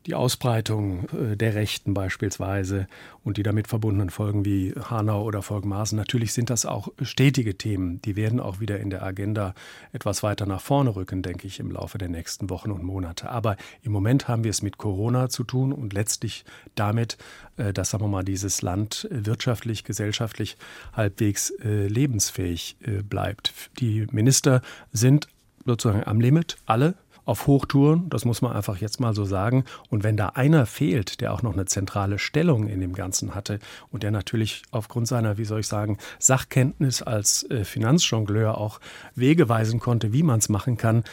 die 0.05 0.15
Ausbreitung 0.15 1.07
äh, 1.09 1.37
der 1.37 1.55
Rechten 1.55 1.93
beispielsweise 1.93 2.87
und 3.23 3.37
die 3.37 3.43
damit 3.43 3.67
verbundenen 3.67 4.09
Folgen 4.09 4.45
wie 4.45 4.73
Hanau 4.73 5.23
oder 5.23 5.41
Folgenmaßen. 5.41 5.97
Natürlich 5.97 6.33
sind 6.33 6.49
das 6.49 6.65
auch 6.65 6.89
stetige 7.01 7.57
Themen. 7.57 8.01
Die 8.01 8.15
werden 8.15 8.39
auch 8.39 8.59
wieder 8.59 8.79
in 8.79 8.89
der 8.89 9.03
Agenda 9.03 9.53
etwas 9.91 10.23
weiter 10.23 10.45
nach 10.45 10.61
vorne 10.61 10.95
rücken, 10.95 11.21
denke 11.21 11.47
ich, 11.47 11.59
im 11.59 11.71
Laufe 11.71 11.97
der 11.97 12.09
nächsten 12.09 12.49
Wochen 12.49 12.71
und 12.71 12.83
Monate. 12.83 13.29
Aber 13.29 13.57
im 13.81 13.91
Moment 13.91 14.27
haben 14.27 14.43
wir 14.43 14.51
es 14.51 14.61
mit 14.61 14.77
Corona 14.77 15.29
zu 15.29 15.43
tun 15.43 15.73
und 15.73 15.93
letztlich 15.93 16.45
damit, 16.75 17.17
äh, 17.57 17.73
dass, 17.73 17.91
sagen 17.91 18.03
wir 18.03 18.09
mal, 18.09 18.23
dieses 18.23 18.61
Land 18.61 19.07
wirtschaftlich, 19.11 19.83
gesellschaftlich 19.83 20.57
halbwegs 20.93 21.51
äh, 21.63 21.87
lebensfähig 21.87 22.77
bleibt. 23.09 23.53
Die 23.79 24.07
Minister 24.11 24.61
sind 24.91 25.27
sozusagen 25.65 26.03
am 26.05 26.19
Limit, 26.19 26.57
alle 26.65 26.95
auf 27.29 27.45
Hochtouren, 27.45 28.09
das 28.09 28.25
muss 28.25 28.41
man 28.41 28.53
einfach 28.53 28.77
jetzt 28.77 28.99
mal 28.99 29.13
so 29.13 29.23
sagen. 29.23 29.63
Und 29.89 30.03
wenn 30.03 30.17
da 30.17 30.29
einer 30.29 30.65
fehlt, 30.65 31.21
der 31.21 31.31
auch 31.31 31.43
noch 31.43 31.53
eine 31.53 31.65
zentrale 31.65 32.17
Stellung 32.17 32.67
in 32.67 32.81
dem 32.81 32.93
Ganzen 32.93 33.35
hatte 33.35 33.59
und 33.91 34.01
der 34.01 34.09
natürlich 34.09 34.63
aufgrund 34.71 35.07
seiner, 35.07 35.37
wie 35.37 35.45
soll 35.45 35.59
ich 35.59 35.67
sagen, 35.67 35.99
Sachkenntnis 36.17 37.03
als 37.03 37.43
äh, 37.51 37.63
Finanzjongleur 37.65 38.57
auch 38.57 38.79
Wege 39.13 39.47
weisen 39.47 39.79
konnte, 39.79 40.11
wie 40.11 40.23
man 40.23 40.39
es 40.39 40.49
machen 40.49 40.75
kann, 40.77 41.03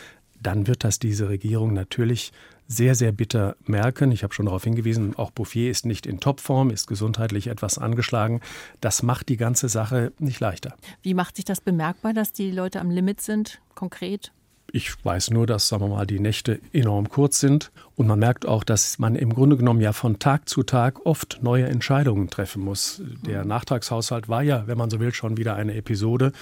dann 0.41 0.67
wird 0.67 0.85
das 0.85 0.99
diese 0.99 1.29
Regierung 1.29 1.75
natürlich 1.75 2.33
sehr, 2.67 2.95
sehr 2.95 3.13
bitter 3.13 3.57
merken. 3.67 4.11
Ich 4.11 4.23
habe 4.23 4.33
schon 4.33 4.47
darauf 4.47 4.65
hingewiesen, 4.65 5.17
auch 5.17 5.31
Bouffier 5.31 5.71
ist 5.71 5.85
nicht 5.85 6.07
in 6.07 6.19
Topform, 6.19 6.71
ist 6.71 6.87
gesundheitlich 6.87 7.49
etwas 7.49 7.77
angeschlagen. 7.77 8.41
Das 8.81 9.03
macht 9.03 9.29
die 9.29 9.37
ganze 9.37 9.69
Sache 9.69 10.13
nicht 10.19 10.41
leichter. 10.41 10.75
Wie 11.03 11.13
macht 11.13 11.37
sich 11.37 11.45
das 11.45 11.61
bemerkbar, 11.61 12.15
dass 12.15 12.33
die 12.33 12.51
Leute 12.51 12.81
am 12.81 12.91
Limit 12.91 13.21
sind, 13.21 13.61
konkret? 13.75 14.33
Ich 14.73 14.93
weiß 15.05 15.31
nur, 15.31 15.47
dass, 15.47 15.69
sagen 15.69 15.85
wir 15.85 15.89
mal, 15.89 16.07
die 16.07 16.21
Nächte 16.21 16.61
enorm 16.73 17.09
kurz 17.09 17.41
sind. 17.41 17.71
Und 17.95 18.07
man 18.07 18.19
merkt 18.19 18.47
auch, 18.47 18.65
dass 18.65 18.99
man 18.99 19.15
im 19.15 19.33
Grunde 19.33 19.57
genommen 19.57 19.81
ja 19.81 19.93
von 19.93 20.19
Tag 20.19 20.49
zu 20.49 20.63
Tag 20.63 21.07
oft 21.07 21.39
neue 21.43 21.67
Entscheidungen 21.67 22.29
treffen 22.29 22.63
muss. 22.63 23.01
Der 23.27 23.45
Nachtragshaushalt 23.45 24.29
war 24.29 24.43
ja, 24.43 24.67
wenn 24.67 24.77
man 24.77 24.91
so 24.91 25.01
will, 25.01 25.15
schon 25.15 25.37
wieder 25.37 25.57
eine 25.57 25.75
Episode. 25.75 26.33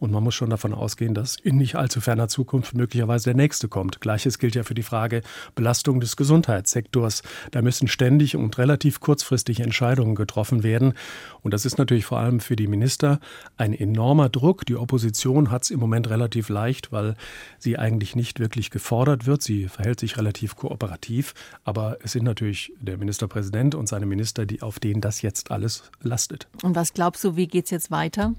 Und 0.00 0.10
man 0.10 0.24
muss 0.24 0.34
schon 0.34 0.48
davon 0.48 0.72
ausgehen, 0.72 1.14
dass 1.14 1.36
in 1.36 1.58
nicht 1.58 1.76
allzu 1.76 2.00
ferner 2.00 2.28
Zukunft 2.28 2.74
möglicherweise 2.74 3.24
der 3.24 3.34
nächste 3.34 3.68
kommt. 3.68 4.00
Gleiches 4.00 4.38
gilt 4.38 4.54
ja 4.54 4.62
für 4.62 4.74
die 4.74 4.82
Frage 4.82 5.20
Belastung 5.54 6.00
des 6.00 6.16
Gesundheitssektors. 6.16 7.22
Da 7.50 7.60
müssen 7.60 7.86
ständig 7.86 8.34
und 8.34 8.56
relativ 8.56 9.00
kurzfristig 9.00 9.60
Entscheidungen 9.60 10.14
getroffen 10.14 10.62
werden. 10.62 10.94
Und 11.42 11.52
das 11.52 11.66
ist 11.66 11.76
natürlich 11.76 12.06
vor 12.06 12.18
allem 12.18 12.40
für 12.40 12.56
die 12.56 12.66
Minister 12.66 13.20
ein 13.58 13.74
enormer 13.74 14.30
Druck. 14.30 14.64
Die 14.64 14.76
Opposition 14.76 15.50
hat 15.50 15.64
es 15.64 15.70
im 15.70 15.78
Moment 15.78 16.08
relativ 16.08 16.48
leicht, 16.48 16.92
weil 16.92 17.14
sie 17.58 17.78
eigentlich 17.78 18.16
nicht 18.16 18.40
wirklich 18.40 18.70
gefordert 18.70 19.26
wird. 19.26 19.42
Sie 19.42 19.68
verhält 19.68 20.00
sich 20.00 20.16
relativ 20.16 20.56
kooperativ. 20.56 21.34
Aber 21.64 21.98
es 22.02 22.12
sind 22.12 22.24
natürlich 22.24 22.72
der 22.80 22.96
Ministerpräsident 22.96 23.74
und 23.74 23.86
seine 23.86 24.06
Minister, 24.06 24.46
die 24.46 24.62
auf 24.62 24.80
denen 24.80 25.02
das 25.02 25.20
jetzt 25.20 25.50
alles 25.50 25.90
lastet. 26.00 26.48
Und 26.62 26.74
was 26.74 26.94
glaubst 26.94 27.22
du, 27.22 27.36
wie 27.36 27.46
geht 27.46 27.66
es 27.66 27.70
jetzt 27.70 27.90
weiter? 27.90 28.34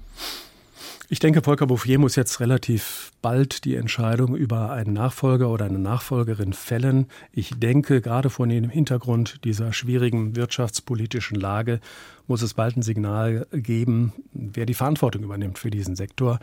Ich 1.08 1.18
denke, 1.18 1.42
Volker 1.42 1.66
Bouffier 1.66 1.98
muss 1.98 2.16
jetzt 2.16 2.40
relativ 2.40 3.12
bald 3.20 3.64
die 3.64 3.76
Entscheidung 3.76 4.36
über 4.36 4.70
einen 4.70 4.92
Nachfolger 4.92 5.50
oder 5.50 5.66
eine 5.66 5.78
Nachfolgerin 5.78 6.52
fällen. 6.52 7.06
Ich 7.32 7.50
denke, 7.58 8.00
gerade 8.00 8.30
vor 8.30 8.46
dem 8.46 8.70
Hintergrund 8.70 9.44
dieser 9.44 9.72
schwierigen 9.72 10.36
wirtschaftspolitischen 10.36 11.38
Lage 11.38 11.80
muss 12.26 12.42
es 12.42 12.54
bald 12.54 12.76
ein 12.76 12.82
Signal 12.82 13.46
geben, 13.52 14.12
wer 14.32 14.66
die 14.66 14.74
Verantwortung 14.74 15.22
übernimmt 15.22 15.58
für 15.58 15.70
diesen 15.70 15.96
Sektor. 15.96 16.38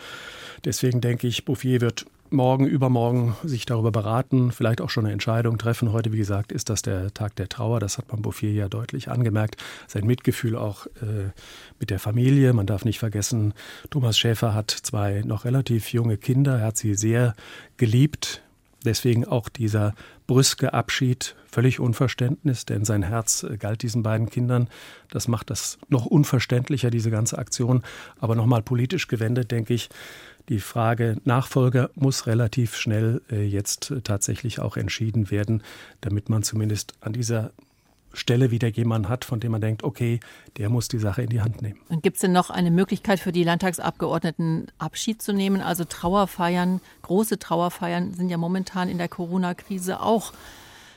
Deswegen 0.66 1.02
denke 1.02 1.28
ich, 1.28 1.46
Bouffier 1.46 1.82
wird 1.82 2.06
morgen, 2.34 2.66
übermorgen 2.68 3.36
sich 3.44 3.66
darüber 3.66 3.92
beraten, 3.92 4.52
vielleicht 4.52 4.82
auch 4.82 4.90
schon 4.90 5.06
eine 5.06 5.14
Entscheidung 5.14 5.58
treffen. 5.58 5.92
Heute, 5.92 6.12
wie 6.12 6.18
gesagt, 6.18 6.52
ist 6.52 6.70
das 6.70 6.82
der 6.82 7.14
Tag 7.14 7.36
der 7.36 7.50
Trauer. 7.50 7.80
Das 7.80 7.98
hat 7.98 8.12
man 8.12 8.22
Bouffier 8.22 8.52
ja 8.52 8.70
deutlich 8.70 9.10
angemerkt. 9.10 9.58
Sein 9.88 10.06
Mitgefühl 10.06 10.56
auch 10.56 10.86
äh, 10.88 11.32
mit 11.80 11.90
der 11.90 12.00
Familie. 12.00 12.54
Man 12.54 12.66
darf 12.66 12.86
nicht 12.86 13.00
vergessen, 13.00 13.54
Thomas 13.90 14.18
Schäfer 14.18 14.54
hat 14.54 14.72
zwei 14.72 15.22
noch 15.26 15.46
relativ 15.46 15.94
junge 15.94 16.18
Kinder. 16.18 16.60
Er 16.60 16.68
hat 16.68 16.78
sie 16.78 16.96
sehr 16.96 17.36
geliebt. 17.78 18.42
Deswegen 18.86 19.26
auch 19.26 19.50
dieser 19.50 19.94
brüske 20.26 20.74
Abschied, 20.74 21.36
völlig 21.52 21.82
Unverständnis, 21.82 22.66
denn 22.66 22.86
sein 22.86 23.04
Herz 23.04 23.44
äh, 23.44 23.58
galt 23.58 23.82
diesen 23.82 24.04
beiden 24.04 24.30
Kindern. 24.30 24.70
Das 25.10 25.28
macht 25.28 25.50
das 25.50 25.80
noch 25.90 26.06
unverständlicher, 26.06 26.90
diese 26.90 27.12
ganze 27.12 27.38
Aktion. 27.38 27.84
Aber 28.20 28.36
nochmal 28.36 28.62
politisch 28.62 29.08
gewendet, 29.08 29.52
denke 29.52 29.74
ich, 29.74 29.90
die 30.50 30.60
Frage 30.60 31.18
Nachfolger 31.24 31.90
muss 31.96 32.28
relativ 32.28 32.76
schnell 32.76 33.22
äh, 33.32 33.44
jetzt 33.44 33.92
äh, 33.92 34.02
tatsächlich 34.02 34.60
auch 34.60 34.78
entschieden 34.78 35.32
werden, 35.32 35.64
damit 36.02 36.30
man 36.30 36.44
zumindest 36.44 36.94
an 37.02 37.14
dieser 37.14 37.52
Stelle 38.12 38.50
wieder 38.50 38.68
jemanden 38.68 39.08
hat, 39.08 39.24
von 39.24 39.40
dem 39.40 39.52
man 39.52 39.62
denkt, 39.62 39.84
okay, 39.84 40.20
der 40.58 40.70
muss 40.70 40.88
die 40.88 40.98
Sache 40.98 41.22
in 41.22 41.30
die 41.30 41.42
Hand 41.42 41.62
nehmen. 41.62 41.80
Und 41.90 42.02
gibt 42.02 42.16
es 42.16 42.22
denn 42.22 42.32
noch 42.32 42.50
eine 42.50 42.72
Möglichkeit 42.72 43.20
für 43.20 43.32
die 43.32 43.44
Landtagsabgeordneten, 43.44 44.72
Abschied 44.80 45.22
zu 45.22 45.32
nehmen? 45.32 45.62
Also 45.62 45.84
Trauerfeiern, 45.84 46.82
große 47.04 47.38
Trauerfeiern 47.38 48.14
sind 48.16 48.30
ja 48.30 48.38
momentan 48.38 48.90
in 48.90 48.98
der 48.98 49.10
Corona-Krise 49.10 50.02
auch 50.02 50.34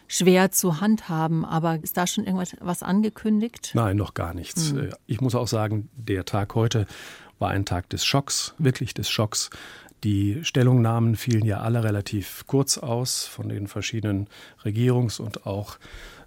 schwer 0.09 0.53
zu 0.53 0.81
handhaben. 0.81 1.45
Aber 1.45 1.79
ist 1.83 1.97
da 1.97 2.07
schon 2.07 2.25
irgendwas 2.25 2.57
was 2.61 2.83
angekündigt? 2.83 3.73
Nein, 3.75 3.97
noch 3.97 4.15
gar 4.15 4.33
nichts. 4.33 4.71
Hm. 4.71 4.89
Äh, 4.89 4.91
ich 5.07 5.21
muss 5.21 5.35
auch 5.35 5.49
sagen, 5.49 5.91
der 5.95 6.25
Tag 6.25 6.55
heute 6.55 6.87
war 7.43 7.51
ein 7.51 7.65
Tag 7.65 7.91
des 7.91 8.07
Schocks, 8.07 8.55
wirklich 8.59 8.95
des 8.95 9.11
Schocks. 9.11 9.51
Die 10.05 10.45
Stellungnahmen 10.45 11.17
fielen 11.17 11.45
ja 11.45 11.61
alle 11.61 11.83
relativ 11.83 12.45
kurz 12.47 12.79
aus 12.79 13.27
von 13.27 13.49
den 13.49 13.67
verschiedenen 13.67 14.29
Regierungs- 14.65 15.21
und 15.21 15.45
auch 15.45 15.79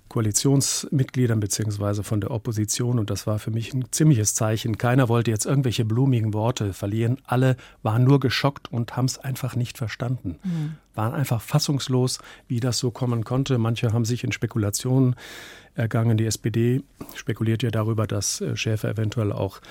Koalitionsmitgliedern 0.10 1.40
beziehungsweise 1.40 2.04
von 2.04 2.20
der 2.20 2.32
Opposition. 2.32 3.00
Und 3.00 3.10
das 3.10 3.26
war 3.28 3.40
für 3.40 3.50
mich 3.50 3.74
ein 3.74 3.86
ziemliches 3.92 4.36
Zeichen. 4.36 4.78
Keiner 4.78 5.08
wollte 5.08 5.32
jetzt 5.32 5.46
irgendwelche 5.46 5.86
blumigen 5.86 6.34
Worte 6.34 6.74
verlieren. 6.74 7.18
Alle 7.24 7.56
waren 7.82 8.04
nur 8.04 8.20
geschockt 8.20 8.72
und 8.72 8.98
haben 8.98 9.06
es 9.06 9.18
einfach 9.18 9.56
nicht 9.56 9.78
verstanden. 9.78 10.38
Mhm. 10.44 10.76
Waren 10.96 11.14
einfach 11.14 11.42
fassungslos, 11.42 12.20
wie 12.50 12.60
das 12.60 12.78
so 12.78 12.92
kommen 12.92 13.24
konnte. 13.24 13.58
Manche 13.58 13.94
haben 13.94 14.06
sich 14.06 14.26
in 14.26 14.34
Spekulationen 14.34 15.16
ergangen. 15.76 16.18
Die 16.18 16.26
SPD 16.26 16.84
spekuliert 17.16 17.64
ja 17.64 17.72
darüber, 17.72 18.06
dass 18.06 18.42
äh, 18.42 18.58
Schäfer 18.58 18.90
eventuell 18.90 19.32
auch 19.32 19.62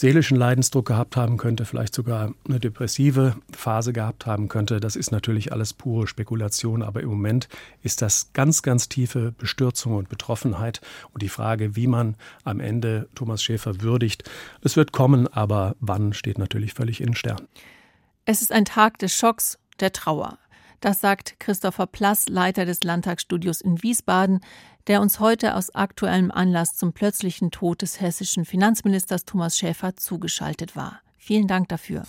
seelischen 0.00 0.38
Leidensdruck 0.38 0.86
gehabt 0.86 1.14
haben 1.18 1.36
könnte, 1.36 1.66
vielleicht 1.66 1.94
sogar 1.94 2.32
eine 2.48 2.58
depressive 2.58 3.36
Phase 3.52 3.92
gehabt 3.92 4.24
haben 4.24 4.48
könnte. 4.48 4.80
Das 4.80 4.96
ist 4.96 5.12
natürlich 5.12 5.52
alles 5.52 5.74
pure 5.74 6.06
Spekulation, 6.06 6.82
aber 6.82 7.02
im 7.02 7.10
Moment 7.10 7.50
ist 7.82 8.00
das 8.00 8.32
ganz, 8.32 8.62
ganz 8.62 8.88
tiefe 8.88 9.32
Bestürzung 9.32 9.96
und 9.96 10.08
Betroffenheit 10.08 10.80
und 11.12 11.22
die 11.22 11.28
Frage, 11.28 11.76
wie 11.76 11.86
man 11.86 12.16
am 12.44 12.60
Ende 12.60 13.10
Thomas 13.14 13.42
Schäfer 13.42 13.82
würdigt. 13.82 14.24
Es 14.62 14.74
wird 14.74 14.92
kommen, 14.92 15.28
aber 15.28 15.76
wann 15.80 16.14
steht 16.14 16.38
natürlich 16.38 16.72
völlig 16.72 17.02
in 17.02 17.08
den 17.08 17.14
Sternen. 17.14 17.46
Es 18.24 18.40
ist 18.40 18.52
ein 18.52 18.64
Tag 18.64 18.98
des 19.00 19.12
Schocks, 19.12 19.58
der 19.80 19.92
Trauer. 19.92 20.38
Das 20.80 21.02
sagt 21.02 21.38
Christopher 21.40 21.86
Plass, 21.86 22.26
Leiter 22.26 22.64
des 22.64 22.82
Landtagsstudios 22.84 23.60
in 23.60 23.82
Wiesbaden, 23.82 24.40
der 24.90 25.00
uns 25.00 25.20
heute 25.20 25.54
aus 25.54 25.72
aktuellem 25.72 26.32
Anlass 26.32 26.74
zum 26.74 26.92
plötzlichen 26.92 27.52
Tod 27.52 27.80
des 27.80 28.00
hessischen 28.00 28.44
Finanzministers 28.44 29.24
Thomas 29.24 29.56
Schäfer 29.56 29.94
zugeschaltet 29.94 30.74
war. 30.74 31.00
Vielen 31.16 31.46
Dank 31.46 31.68
dafür. 31.68 32.02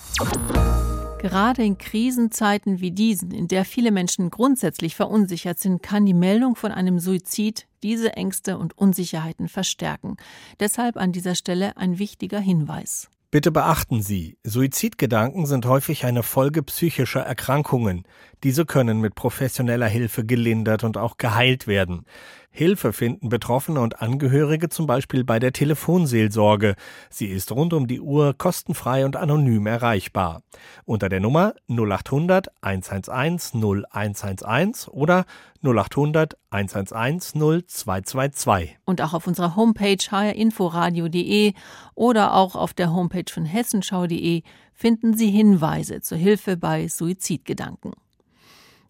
Gerade 1.19 1.63
in 1.63 1.77
Krisenzeiten 1.77 2.81
wie 2.81 2.89
diesen, 2.89 3.29
in 3.29 3.47
der 3.47 3.65
viele 3.65 3.91
Menschen 3.91 4.31
grundsätzlich 4.31 4.95
verunsichert 4.95 5.59
sind, 5.59 5.83
kann 5.83 6.07
die 6.07 6.15
Meldung 6.15 6.55
von 6.55 6.71
einem 6.71 6.97
Suizid 6.97 7.67
diese 7.83 8.13
Ängste 8.13 8.57
und 8.57 8.75
Unsicherheiten 8.75 9.47
verstärken. 9.47 10.17
Deshalb 10.59 10.97
an 10.97 11.11
dieser 11.11 11.35
Stelle 11.35 11.77
ein 11.77 11.99
wichtiger 11.99 12.39
Hinweis. 12.39 13.11
Bitte 13.31 13.49
beachten 13.49 14.01
Sie, 14.01 14.37
Suizidgedanken 14.43 15.45
sind 15.45 15.65
häufig 15.65 16.03
eine 16.03 16.21
Folge 16.21 16.63
psychischer 16.63 17.21
Erkrankungen. 17.21 18.03
Diese 18.43 18.65
können 18.65 18.99
mit 18.99 19.15
professioneller 19.15 19.87
Hilfe 19.87 20.25
gelindert 20.25 20.83
und 20.83 20.97
auch 20.97 21.15
geheilt 21.15 21.65
werden. 21.65 22.05
Hilfe 22.53 22.91
finden 22.91 23.29
Betroffene 23.29 23.79
und 23.79 24.01
Angehörige 24.01 24.67
zum 24.67 24.85
Beispiel 24.85 25.23
bei 25.23 25.39
der 25.39 25.53
Telefonseelsorge. 25.53 26.75
Sie 27.09 27.27
ist 27.27 27.53
rund 27.53 27.71
um 27.71 27.87
die 27.87 28.01
Uhr 28.01 28.35
kostenfrei 28.37 29.05
und 29.05 29.15
anonym 29.15 29.67
erreichbar. 29.67 30.43
Unter 30.83 31.07
der 31.07 31.21
Nummer 31.21 31.53
0800 31.69 32.49
111 32.61 33.53
0111 33.53 34.89
oder 34.89 35.25
0800 35.63 36.37
111 36.49 37.33
0222. 37.35 38.77
Und 38.83 39.01
auch 39.01 39.13
auf 39.13 39.27
unserer 39.27 39.55
Homepage 39.55 40.03
hrinforadio.de 40.11 41.53
oder 41.95 42.33
auch 42.33 42.55
auf 42.55 42.73
der 42.73 42.93
Homepage 42.93 43.31
von 43.31 43.45
hessenschau.de 43.45 44.43
finden 44.73 45.15
Sie 45.15 45.29
Hinweise 45.29 46.01
zur 46.01 46.17
Hilfe 46.17 46.57
bei 46.57 46.89
Suizidgedanken. 46.89 47.93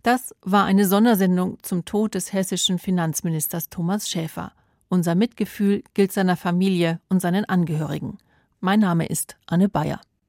Das 0.04 0.36
war 0.42 0.66
eine 0.66 0.88
Sondersendung 0.88 1.58
zum 1.62 1.86
Tod 1.86 2.16
des 2.16 2.34
hessischen 2.34 2.80
Finanzministers 2.80 3.70
Thomas 3.70 4.10
Schäfer. 4.10 4.52
Unser 4.90 5.14
Mitgefühl 5.14 5.84
gilt 5.94 6.12
seiner 6.12 6.36
Familie 6.36 7.00
und 7.08 7.22
seinen 7.22 7.46
Angehörigen. 7.46 8.18
Mein 8.60 8.80
Name 8.80 9.06
ist 9.06 9.38
Anne 9.46 9.70
Bayer. 9.70 10.02